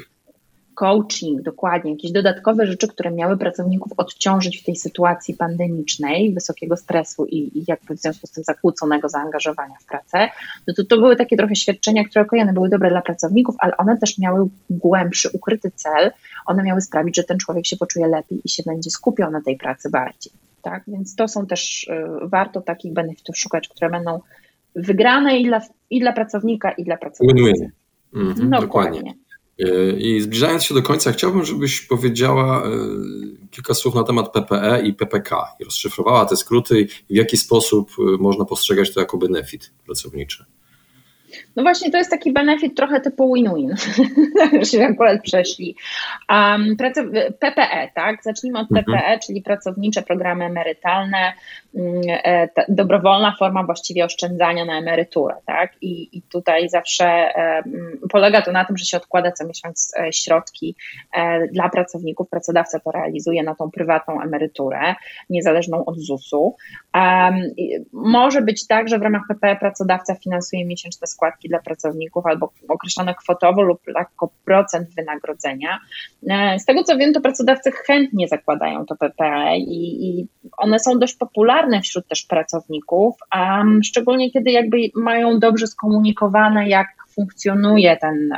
coaching, 0.78 1.42
dokładnie, 1.42 1.90
jakieś 1.90 2.12
dodatkowe 2.12 2.66
rzeczy, 2.66 2.88
które 2.88 3.10
miały 3.10 3.36
pracowników 3.36 3.92
odciążyć 3.96 4.62
w 4.62 4.64
tej 4.64 4.76
sytuacji 4.76 5.34
pandemicznej, 5.34 6.34
wysokiego 6.34 6.76
stresu 6.76 7.26
i, 7.26 7.58
i 7.58 7.64
jakby 7.68 7.96
w 7.96 8.00
związku 8.00 8.26
z 8.26 8.30
tym 8.30 8.44
zakłóconego 8.44 9.08
zaangażowania 9.08 9.74
w 9.80 9.84
pracę, 9.84 10.28
no 10.66 10.74
to 10.74 10.84
to 10.84 10.96
były 10.96 11.16
takie 11.16 11.36
trochę 11.36 11.56
świadczenia, 11.56 12.04
które 12.04 12.24
okojone 12.24 12.52
były 12.52 12.68
dobre 12.68 12.90
dla 12.90 13.02
pracowników, 13.02 13.54
ale 13.58 13.76
one 13.76 13.96
też 13.96 14.18
miały 14.18 14.48
głębszy, 14.70 15.28
ukryty 15.32 15.70
cel, 15.74 16.10
one 16.46 16.62
miały 16.62 16.80
sprawić, 16.80 17.16
że 17.16 17.24
ten 17.24 17.38
człowiek 17.38 17.66
się 17.66 17.76
poczuje 17.76 18.06
lepiej 18.06 18.40
i 18.44 18.48
się 18.48 18.62
będzie 18.66 18.90
skupiał 18.90 19.30
na 19.30 19.42
tej 19.42 19.56
pracy 19.56 19.90
bardziej. 19.90 20.32
Tak? 20.62 20.82
Więc 20.88 21.16
to 21.16 21.28
są 21.28 21.46
też, 21.46 21.88
y, 21.88 22.28
warto 22.28 22.60
takich 22.60 22.92
benefitów 22.92 23.38
szukać, 23.38 23.68
które 23.68 23.90
będą 23.90 24.20
wygrane 24.76 25.38
i 25.38 25.46
dla, 25.46 25.60
i 25.90 26.00
dla 26.00 26.12
pracownika, 26.12 26.70
i 26.70 26.84
dla 26.84 26.96
pracownika. 26.96 27.34
Win-win. 27.34 27.70
Mhm, 28.14 28.50
dokładnie. 28.50 28.60
dokładnie. 28.60 29.27
E, 29.58 29.92
I 29.92 30.20
zbliżając 30.20 30.64
się 30.64 30.74
do 30.74 30.82
końca, 30.82 31.12
chciałbym, 31.12 31.44
żebyś 31.44 31.80
powiedziała 31.80 32.66
e, 32.66 32.70
kilka 33.50 33.74
słów 33.74 33.94
na 33.94 34.02
temat 34.02 34.32
PPE 34.32 34.82
i 34.86 34.94
PPK 34.94 35.46
i 35.60 35.64
rozszyfrowała 35.64 36.26
te 36.26 36.36
skróty 36.36 36.80
i 36.80 37.14
w 37.14 37.16
jaki 37.16 37.36
sposób 37.36 37.90
e, 37.98 38.02
można 38.22 38.44
postrzegać 38.44 38.94
to 38.94 39.00
jako 39.00 39.18
benefit 39.18 39.72
pracowniczy. 39.86 40.44
No 41.56 41.62
właśnie, 41.62 41.90
to 41.90 41.98
jest 41.98 42.10
taki 42.10 42.32
benefit 42.32 42.76
trochę 42.76 43.00
typu 43.00 43.34
win-win, 43.34 43.74
że 44.72 44.86
akurat 44.86 45.22
przeszli. 45.22 45.76
Um, 46.30 46.76
PPE, 47.38 47.88
tak? 47.94 48.22
Zacznijmy 48.22 48.58
od 48.58 48.68
PPE, 48.68 48.96
mhm. 48.96 49.20
czyli 49.20 49.42
pracownicze 49.42 50.02
programy 50.02 50.44
emerytalne, 50.44 51.32
mm, 51.74 52.02
e, 52.24 52.48
dobrowolna 52.68 53.34
forma 53.38 53.62
właściwie 53.62 54.04
oszczędzania 54.04 54.64
na 54.64 54.78
emeryturę, 54.78 55.34
tak? 55.46 55.72
I, 55.80 56.18
i 56.18 56.22
tutaj 56.22 56.68
zawsze 56.68 57.06
e, 57.06 57.62
polega 58.10 58.42
to 58.42 58.52
na 58.52 58.64
tym, 58.64 58.76
że 58.76 58.84
się 58.84 58.96
odkłada 58.96 59.32
co 59.32 59.46
miesiąc 59.46 59.94
e, 59.98 60.12
środki 60.12 60.76
dla 61.52 61.68
pracowników, 61.68 62.28
pracodawca 62.28 62.80
to 62.80 62.90
realizuje 62.90 63.42
na 63.42 63.54
tą 63.54 63.70
prywatną 63.70 64.22
emeryturę, 64.22 64.94
niezależną 65.30 65.84
od 65.84 65.98
ZUS-u. 65.98 66.56
Um, 66.94 67.34
może 67.92 68.42
być 68.42 68.66
tak, 68.66 68.88
że 68.88 68.98
w 68.98 69.02
ramach 69.02 69.22
PPE 69.28 69.56
pracodawca 69.56 70.14
finansuje 70.14 70.66
miesięczne 70.66 71.06
składki 71.06 71.17
dla 71.44 71.58
pracowników 71.58 72.26
albo 72.26 72.52
określone 72.68 73.14
kwotowo 73.14 73.62
lub 73.62 73.80
jako 73.96 74.30
procent 74.44 74.88
wynagrodzenia. 74.94 75.78
E, 76.30 76.58
z 76.58 76.64
tego 76.64 76.84
co 76.84 76.96
wiem, 76.96 77.12
to 77.12 77.20
pracodawcy 77.20 77.70
chętnie 77.86 78.28
zakładają 78.28 78.86
to 78.86 78.96
PPE 78.96 79.58
i, 79.58 80.08
i 80.08 80.26
one 80.56 80.78
są 80.78 80.98
dość 80.98 81.16
popularne 81.16 81.80
wśród 81.80 82.08
też 82.08 82.22
pracowników, 82.22 83.16
a 83.30 83.62
szczególnie 83.84 84.30
kiedy 84.30 84.50
jakby 84.50 84.78
mają 84.94 85.38
dobrze 85.38 85.66
skomunikowane, 85.66 86.68
jak 86.68 86.86
funkcjonuje 87.18 87.96
ten, 87.96 88.30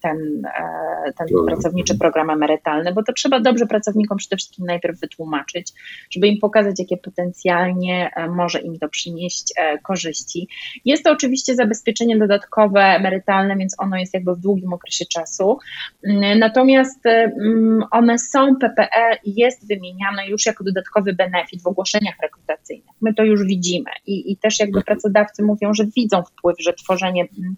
ten, 0.00 0.42
e, 0.44 1.12
ten 1.12 1.26
pracowniczy 1.46 1.98
program 1.98 2.30
emerytalny, 2.30 2.92
bo 2.92 3.02
to 3.02 3.12
trzeba 3.12 3.40
dobrze 3.40 3.66
pracownikom 3.66 4.18
przede 4.18 4.36
wszystkim 4.36 4.66
najpierw 4.66 5.00
wytłumaczyć, 5.00 5.72
żeby 6.10 6.28
im 6.28 6.38
pokazać, 6.40 6.78
jakie 6.78 6.96
potencjalnie 6.96 8.10
e, 8.16 8.28
może 8.28 8.58
im 8.58 8.78
to 8.78 8.88
przynieść 8.88 9.52
e, 9.56 9.78
korzyści. 9.78 10.48
Jest 10.84 11.04
to 11.04 11.10
oczywiście 11.12 11.54
zabezpieczenie 11.54 12.18
dodatkowe 12.18 12.80
emerytalne, 12.80 13.56
więc 13.56 13.74
ono 13.78 13.96
jest 13.96 14.14
jakby 14.14 14.34
w 14.34 14.40
długim 14.40 14.72
okresie 14.72 15.04
czasu. 15.06 15.58
Mm, 16.06 16.38
natomiast 16.38 17.06
mm, 17.06 17.84
one 17.90 18.18
są, 18.18 18.56
PPE 18.56 19.18
jest 19.24 19.68
wymieniane 19.68 20.28
już 20.28 20.46
jako 20.46 20.64
dodatkowy 20.64 21.12
benefit 21.12 21.62
w 21.62 21.66
ogłoszeniach 21.66 22.14
rekrutacyjnych. 22.22 22.96
My 23.00 23.14
to 23.14 23.24
już 23.24 23.44
widzimy 23.44 23.90
i, 24.06 24.32
i 24.32 24.36
też 24.36 24.60
jakby 24.60 24.78
mhm. 24.78 24.84
pracodawcy 24.84 25.42
mówią, 25.42 25.74
że 25.74 25.84
widzą 25.96 26.22
wpływ, 26.22 26.56
że 26.60 26.72
tworzenie 26.72 27.22
mm, 27.38 27.56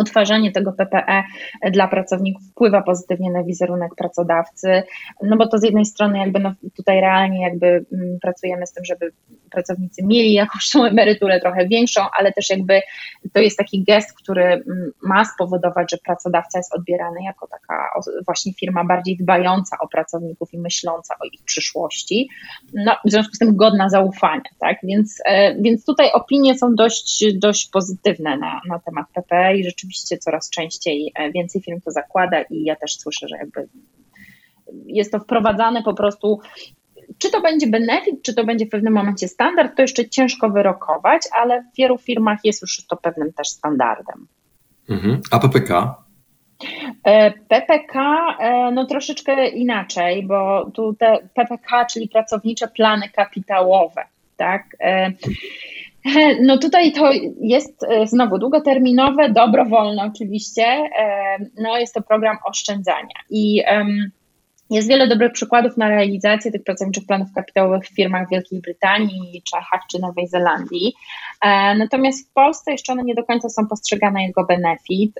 utwarzanie 0.00 0.52
tego 0.52 0.72
PPE 0.72 1.22
dla 1.70 1.88
pracowników 1.88 2.42
wpływa 2.50 2.82
pozytywnie 2.82 3.30
na 3.30 3.44
wizerunek 3.44 3.94
pracodawcy, 3.94 4.82
no 5.22 5.36
bo 5.36 5.46
to 5.46 5.58
z 5.58 5.62
jednej 5.62 5.84
strony 5.84 6.18
jakby 6.18 6.40
no 6.40 6.54
tutaj 6.76 7.00
realnie 7.00 7.42
jakby 7.42 7.66
mm, 7.66 8.18
pracujemy 8.22 8.66
z 8.66 8.72
tym, 8.72 8.84
żeby 8.84 9.12
pracownicy 9.50 10.02
mieli 10.02 10.32
jakąś 10.32 10.70
tą 10.70 10.84
emeryturę 10.84 11.40
trochę 11.40 11.68
większą, 11.68 12.00
ale 12.18 12.32
też 12.32 12.50
jakby 12.50 12.80
to 13.32 13.40
jest 13.40 13.58
taki 13.58 13.84
gest, 13.84 14.12
który 14.12 14.44
mm, 14.44 14.92
ma 15.02 15.24
spowodować, 15.24 15.90
że 15.90 15.98
pracodawca 16.04 16.58
jest 16.58 16.74
odbierany 16.74 17.22
jako 17.24 17.46
taka 17.46 17.90
właśnie 18.26 18.52
firma 18.54 18.84
bardziej 18.84 19.16
dbająca 19.16 19.76
o 19.80 19.88
pracowników 19.88 20.54
i 20.54 20.58
myśląca 20.58 21.14
o 21.20 21.24
ich 21.24 21.44
przyszłości, 21.44 22.28
no 22.74 22.96
w 23.04 23.10
związku 23.10 23.34
z 23.34 23.38
tym 23.38 23.56
godna 23.56 23.88
zaufania, 23.88 24.50
tak, 24.58 24.76
więc, 24.82 25.18
e, 25.24 25.54
więc 25.62 25.84
tutaj 25.84 26.12
opinie 26.12 26.58
są 26.58 26.74
dość, 26.74 27.24
dość 27.38 27.70
pozytywne 27.70 28.36
na, 28.36 28.60
na 28.68 28.78
temat 28.78 29.06
PPE 29.14 29.56
i 29.56 29.64
rzeczywiście 29.64 29.89
rzeczywiście 29.90 30.18
coraz 30.18 30.50
częściej 30.50 31.12
e, 31.14 31.32
więcej 31.32 31.62
firm 31.62 31.80
to 31.80 31.90
zakłada 31.90 32.42
i 32.42 32.64
ja 32.64 32.76
też 32.76 32.96
słyszę, 32.96 33.28
że 33.28 33.36
jakby 33.36 33.68
jest 34.86 35.12
to 35.12 35.20
wprowadzane 35.20 35.82
po 35.82 35.94
prostu 35.94 36.40
czy 37.18 37.30
to 37.30 37.40
będzie 37.40 37.66
benefit, 37.66 38.22
czy 38.22 38.34
to 38.34 38.44
będzie 38.44 38.66
w 38.66 38.68
pewnym 38.68 38.92
momencie 38.92 39.28
standard, 39.28 39.76
to 39.76 39.82
jeszcze 39.82 40.08
ciężko 40.08 40.50
wyrokować, 40.50 41.22
ale 41.32 41.62
w 41.62 41.76
wielu 41.76 41.98
firmach 41.98 42.38
jest 42.44 42.62
już 42.62 42.86
to 42.86 42.96
pewnym 42.96 43.32
też 43.32 43.48
standardem. 43.48 44.26
Mhm. 44.88 45.20
A 45.30 45.38
PPK? 45.38 45.94
E, 47.04 47.30
PPK 47.30 48.26
e, 48.40 48.70
no 48.72 48.86
troszeczkę 48.86 49.48
inaczej, 49.48 50.26
bo 50.26 50.70
tu 50.74 50.94
te 50.94 51.18
PPK, 51.34 51.84
czyli 51.84 52.08
pracownicze 52.08 52.68
plany 52.68 53.08
kapitałowe, 53.08 54.04
tak? 54.36 54.76
No 56.42 56.58
tutaj 56.58 56.92
to 56.92 57.12
jest 57.40 57.82
e, 57.82 58.06
znowu 58.06 58.38
długoterminowe, 58.38 59.30
dobrowolne 59.30 60.02
oczywiście. 60.02 60.62
E, 60.62 61.36
no 61.58 61.78
jest 61.78 61.94
to 61.94 62.02
program 62.02 62.36
oszczędzania 62.44 63.14
i 63.30 63.62
jest 64.70 64.88
wiele 64.88 65.08
dobrych 65.08 65.32
przykładów 65.32 65.76
na 65.76 65.88
realizację 65.88 66.52
tych 66.52 66.64
pracowniczych 66.64 67.06
planów 67.06 67.28
kapitałowych 67.34 67.84
w 67.84 67.94
firmach 67.94 68.26
w 68.26 68.30
Wielkiej 68.30 68.60
Brytanii, 68.60 69.42
Czechach 69.50 69.80
czy 69.90 69.98
Nowej 69.98 70.28
Zelandii. 70.28 70.94
E, 71.44 71.74
natomiast 71.74 72.30
w 72.30 72.32
Polsce 72.32 72.72
jeszcze 72.72 72.92
one 72.92 73.02
nie 73.02 73.14
do 73.14 73.24
końca 73.24 73.48
są 73.48 73.66
postrzegane 73.66 74.26
jako 74.26 74.44
benefit. 74.44 75.12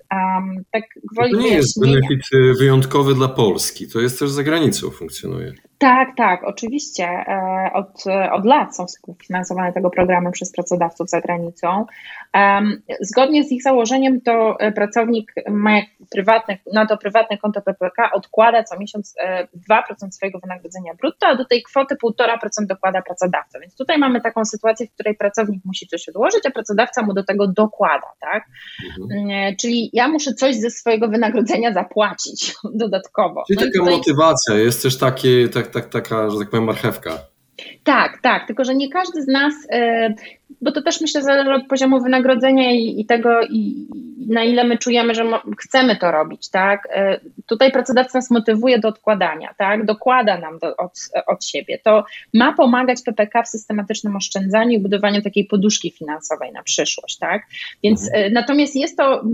tak 0.72 0.84
to 1.16 1.26
nie 1.26 1.48
jest 1.48 1.80
benefit 1.80 2.20
y, 2.34 2.54
wyjątkowy 2.58 3.14
dla 3.14 3.28
Polski, 3.28 3.88
to 3.88 4.00
jest 4.00 4.18
też 4.18 4.30
za 4.30 4.42
granicą 4.42 4.90
funkcjonuje. 4.90 5.52
Tak, 5.80 6.08
tak, 6.16 6.44
oczywiście. 6.44 7.04
E, 7.04 7.70
od, 7.74 8.04
od 8.32 8.44
lat 8.44 8.76
są 8.76 8.86
współfinansowane 8.86 9.72
tego 9.72 9.90
programy 9.90 10.32
przez 10.32 10.52
pracodawców 10.52 11.08
za 11.08 11.20
granicą. 11.20 11.86
Zgodnie 13.00 13.44
z 13.44 13.52
ich 13.52 13.62
założeniem 13.62 14.20
to 14.20 14.60
e, 14.60 14.72
pracownik 14.72 15.32
ma 15.50 15.80
prywatne, 16.10 16.58
na 16.72 16.86
to 16.86 16.96
prywatne 16.96 17.38
konto 17.38 17.62
PPK 17.62 18.10
odkłada 18.12 18.64
co 18.64 18.78
miesiąc 18.78 19.14
2% 19.70 20.06
e, 20.06 20.12
swojego 20.12 20.38
wynagrodzenia 20.38 20.94
brutto, 20.94 21.26
a 21.26 21.36
do 21.36 21.44
tej 21.44 21.62
kwoty 21.62 21.94
1,5% 21.94 22.66
dokłada 22.66 23.02
pracodawca. 23.02 23.60
Więc 23.60 23.76
tutaj 23.76 23.98
mamy 23.98 24.20
taką 24.20 24.44
sytuację, 24.44 24.86
w 24.86 24.94
której 24.94 25.14
pracownik 25.16 25.64
musi 25.64 25.86
coś 25.86 26.08
odłożyć, 26.08 26.46
a 26.46 26.50
pracodawca 26.50 27.02
mu 27.02 27.14
do 27.14 27.24
tego 27.24 27.46
dokłada, 27.46 28.06
tak? 28.20 28.44
Mhm. 29.02 29.56
Czyli 29.60 29.90
ja 29.92 30.08
muszę 30.08 30.34
coś 30.34 30.56
ze 30.56 30.70
swojego 30.70 31.08
wynagrodzenia 31.08 31.72
zapłacić 31.72 32.54
dodatkowo. 32.74 33.44
Czyli 33.46 33.58
no 33.60 33.66
taka 33.66 33.78
tutaj... 33.78 33.96
motywacja, 33.96 34.54
jest 34.54 34.82
też 34.82 34.98
takie, 34.98 35.48
tak, 35.48 35.69
tak, 35.70 35.88
taka, 35.88 36.30
że 36.30 36.38
tak 36.38 36.50
powiem, 36.50 36.64
marchewka. 36.64 37.18
Tak, 37.84 38.18
tak, 38.22 38.46
tylko 38.46 38.64
że 38.64 38.74
nie 38.74 38.90
każdy 38.90 39.22
z 39.22 39.26
nas, 39.26 39.54
e, 39.70 40.14
bo 40.60 40.72
to 40.72 40.82
też 40.82 41.00
myślę 41.00 41.22
zależy 41.22 41.54
od 41.54 41.66
poziomu 41.66 42.02
wynagrodzenia 42.02 42.72
i, 42.72 43.00
i 43.00 43.06
tego, 43.06 43.42
i, 43.42 43.86
na 44.28 44.44
ile 44.44 44.64
my 44.64 44.78
czujemy, 44.78 45.14
że 45.14 45.24
chcemy 45.58 45.96
to 45.96 46.10
robić, 46.10 46.50
tak? 46.50 46.88
E, 46.92 47.20
tutaj 47.46 47.72
pracodawca 47.72 48.18
nas 48.18 48.30
motywuje 48.30 48.78
do 48.78 48.88
odkładania, 48.88 49.54
tak? 49.58 49.84
Dokłada 49.84 50.38
nam 50.38 50.58
do, 50.58 50.76
od, 50.76 50.92
od 51.26 51.44
siebie. 51.44 51.78
To 51.84 52.04
ma 52.34 52.52
pomagać 52.52 53.02
PPK 53.02 53.42
w 53.42 53.48
systematycznym 53.48 54.16
oszczędzaniu 54.16 54.70
i 54.70 54.78
budowaniu 54.78 55.22
takiej 55.22 55.44
poduszki 55.44 55.90
finansowej 55.90 56.52
na 56.52 56.62
przyszłość, 56.62 57.18
tak? 57.18 57.42
Więc 57.82 58.06
mhm. 58.06 58.24
E, 58.24 58.30
natomiast 58.30 58.76
jest 58.76 58.96
to 58.96 59.24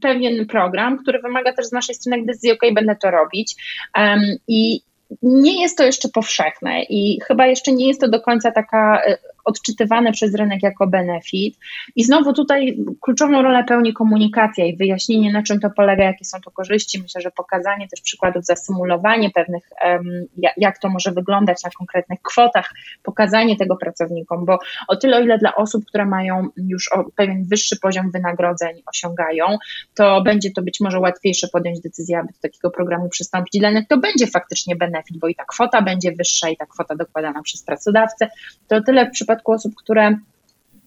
pewien 0.00 0.46
program, 0.46 0.98
który 0.98 1.18
wymaga 1.18 1.52
też 1.52 1.66
z 1.66 1.72
naszej 1.72 1.94
strony 1.94 2.24
decyzji, 2.26 2.52
ok, 2.52 2.62
będę 2.74 2.96
to 2.96 3.10
robić 3.10 3.54
um, 3.96 4.20
i 4.48 4.80
nie 5.22 5.62
jest 5.62 5.78
to 5.78 5.84
jeszcze 5.84 6.08
powszechne 6.08 6.82
i 6.82 7.20
chyba 7.20 7.46
jeszcze 7.46 7.72
nie 7.72 7.88
jest 7.88 8.00
to 8.00 8.08
do 8.08 8.20
końca 8.20 8.50
taka 8.50 9.02
e, 9.04 9.18
odczytywane 9.44 10.12
przez 10.12 10.34
rynek 10.34 10.62
jako 10.62 10.86
benefit. 10.86 11.58
I 11.96 12.04
znowu 12.04 12.32
tutaj 12.32 12.78
kluczową 13.00 13.42
rolę 13.42 13.64
pełni 13.64 13.92
komunikacja 13.92 14.66
i 14.66 14.76
wyjaśnienie, 14.76 15.32
na 15.32 15.42
czym 15.42 15.60
to 15.60 15.70
polega, 15.70 16.04
jakie 16.04 16.24
są 16.24 16.40
to 16.40 16.50
korzyści. 16.50 17.02
Myślę, 17.02 17.20
że 17.20 17.30
pokazanie 17.30 17.88
też 17.88 18.00
przykładów, 18.00 18.44
zasymulowanie 18.44 19.30
pewnych, 19.30 19.70
jak 20.56 20.78
to 20.78 20.88
może 20.88 21.12
wyglądać 21.12 21.64
na 21.64 21.70
konkretnych 21.70 22.22
kwotach, 22.22 22.70
pokazanie 23.02 23.56
tego 23.56 23.76
pracownikom, 23.76 24.44
bo 24.44 24.58
o 24.88 24.96
tyle, 24.96 25.16
o 25.16 25.20
ile 25.20 25.38
dla 25.38 25.54
osób, 25.54 25.84
które 25.86 26.06
mają 26.06 26.48
już 26.56 26.90
pewien 27.16 27.44
wyższy 27.44 27.76
poziom 27.76 28.10
wynagrodzeń 28.10 28.82
osiągają, 28.86 29.58
to 29.94 30.22
będzie 30.22 30.50
to 30.50 30.62
być 30.62 30.80
może 30.80 31.00
łatwiejsze 31.00 31.48
podjąć 31.48 31.80
decyzję, 31.80 32.18
aby 32.18 32.28
do 32.32 32.38
takiego 32.42 32.70
programu 32.70 33.08
przystąpić. 33.08 33.60
Dla 33.60 33.70
nich 33.70 33.88
to 33.88 33.98
będzie 33.98 34.26
faktycznie 34.26 34.76
benefit, 34.76 35.18
bo 35.18 35.28
i 35.28 35.34
ta 35.34 35.44
kwota 35.44 35.82
będzie 35.82 36.12
wyższa, 36.12 36.48
i 36.48 36.56
ta 36.56 36.66
kwota 36.66 36.94
dokładana 36.94 37.42
przez 37.42 37.62
pracodawcę. 37.62 38.28
To 38.68 38.76
o 38.76 38.80
tyle 38.80 39.06
w 39.06 39.10
przypadku 39.10 39.33
przypadku 39.34 39.52
osób, 39.52 39.74
które 39.74 40.18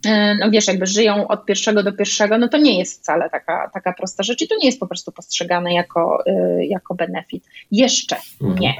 e, 0.06 0.36
no 0.36 0.52
wiesz, 0.52 0.68
jakby 0.68 0.86
żyją 0.86 1.28
od 1.28 1.46
pierwszego 1.46 1.84
do 1.84 1.94
pierwszego, 1.94 2.38
no 2.38 2.48
to 2.48 2.58
nie 2.58 2.80
jest 2.80 3.02
wcale 3.02 3.30
taka, 3.30 3.70
taka 3.74 3.94
prosta 3.94 4.24
rzecz 4.24 4.42
i 4.42 4.48
to 4.48 4.56
nie 4.56 4.66
jest 4.66 4.80
po 4.80 4.88
prostu 4.88 5.12
postrzegane 5.12 5.74
jako, 5.74 6.24
e, 6.26 6.66
jako 6.66 6.96
benefit. 6.96 7.44
Jeszcze 7.72 8.16
mhm. 8.42 8.60
nie. 8.60 8.74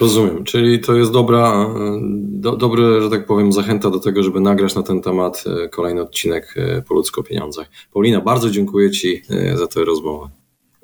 Rozumiem, 0.00 0.44
czyli 0.44 0.80
to 0.80 0.94
jest 0.94 1.12
dobra, 1.12 1.52
e, 1.52 1.98
do, 2.22 2.56
dobry, 2.56 3.02
że 3.02 3.10
tak 3.10 3.26
powiem, 3.26 3.52
zachęta 3.52 3.90
do 3.90 4.00
tego, 4.00 4.22
żeby 4.22 4.40
nagrać 4.40 4.74
na 4.74 4.82
ten 4.82 5.02
temat 5.02 5.44
kolejny 5.70 6.02
odcinek 6.02 6.54
po 6.88 6.94
ludzko 6.94 7.22
pieniądzach. 7.22 7.66
Paulina, 7.92 8.20
bardzo 8.20 8.50
dziękuję 8.50 8.90
Ci 8.90 9.22
za 9.54 9.66
tę 9.66 9.84
rozmowę. 9.84 10.28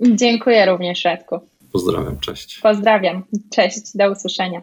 Dziękuję 0.01 0.67
również, 0.67 1.05
Radku. 1.05 1.41
Pozdrawiam, 1.73 2.19
cześć. 2.19 2.61
Pozdrawiam, 2.63 3.23
cześć, 3.55 3.81
do 3.95 4.11
usłyszenia. 4.13 4.63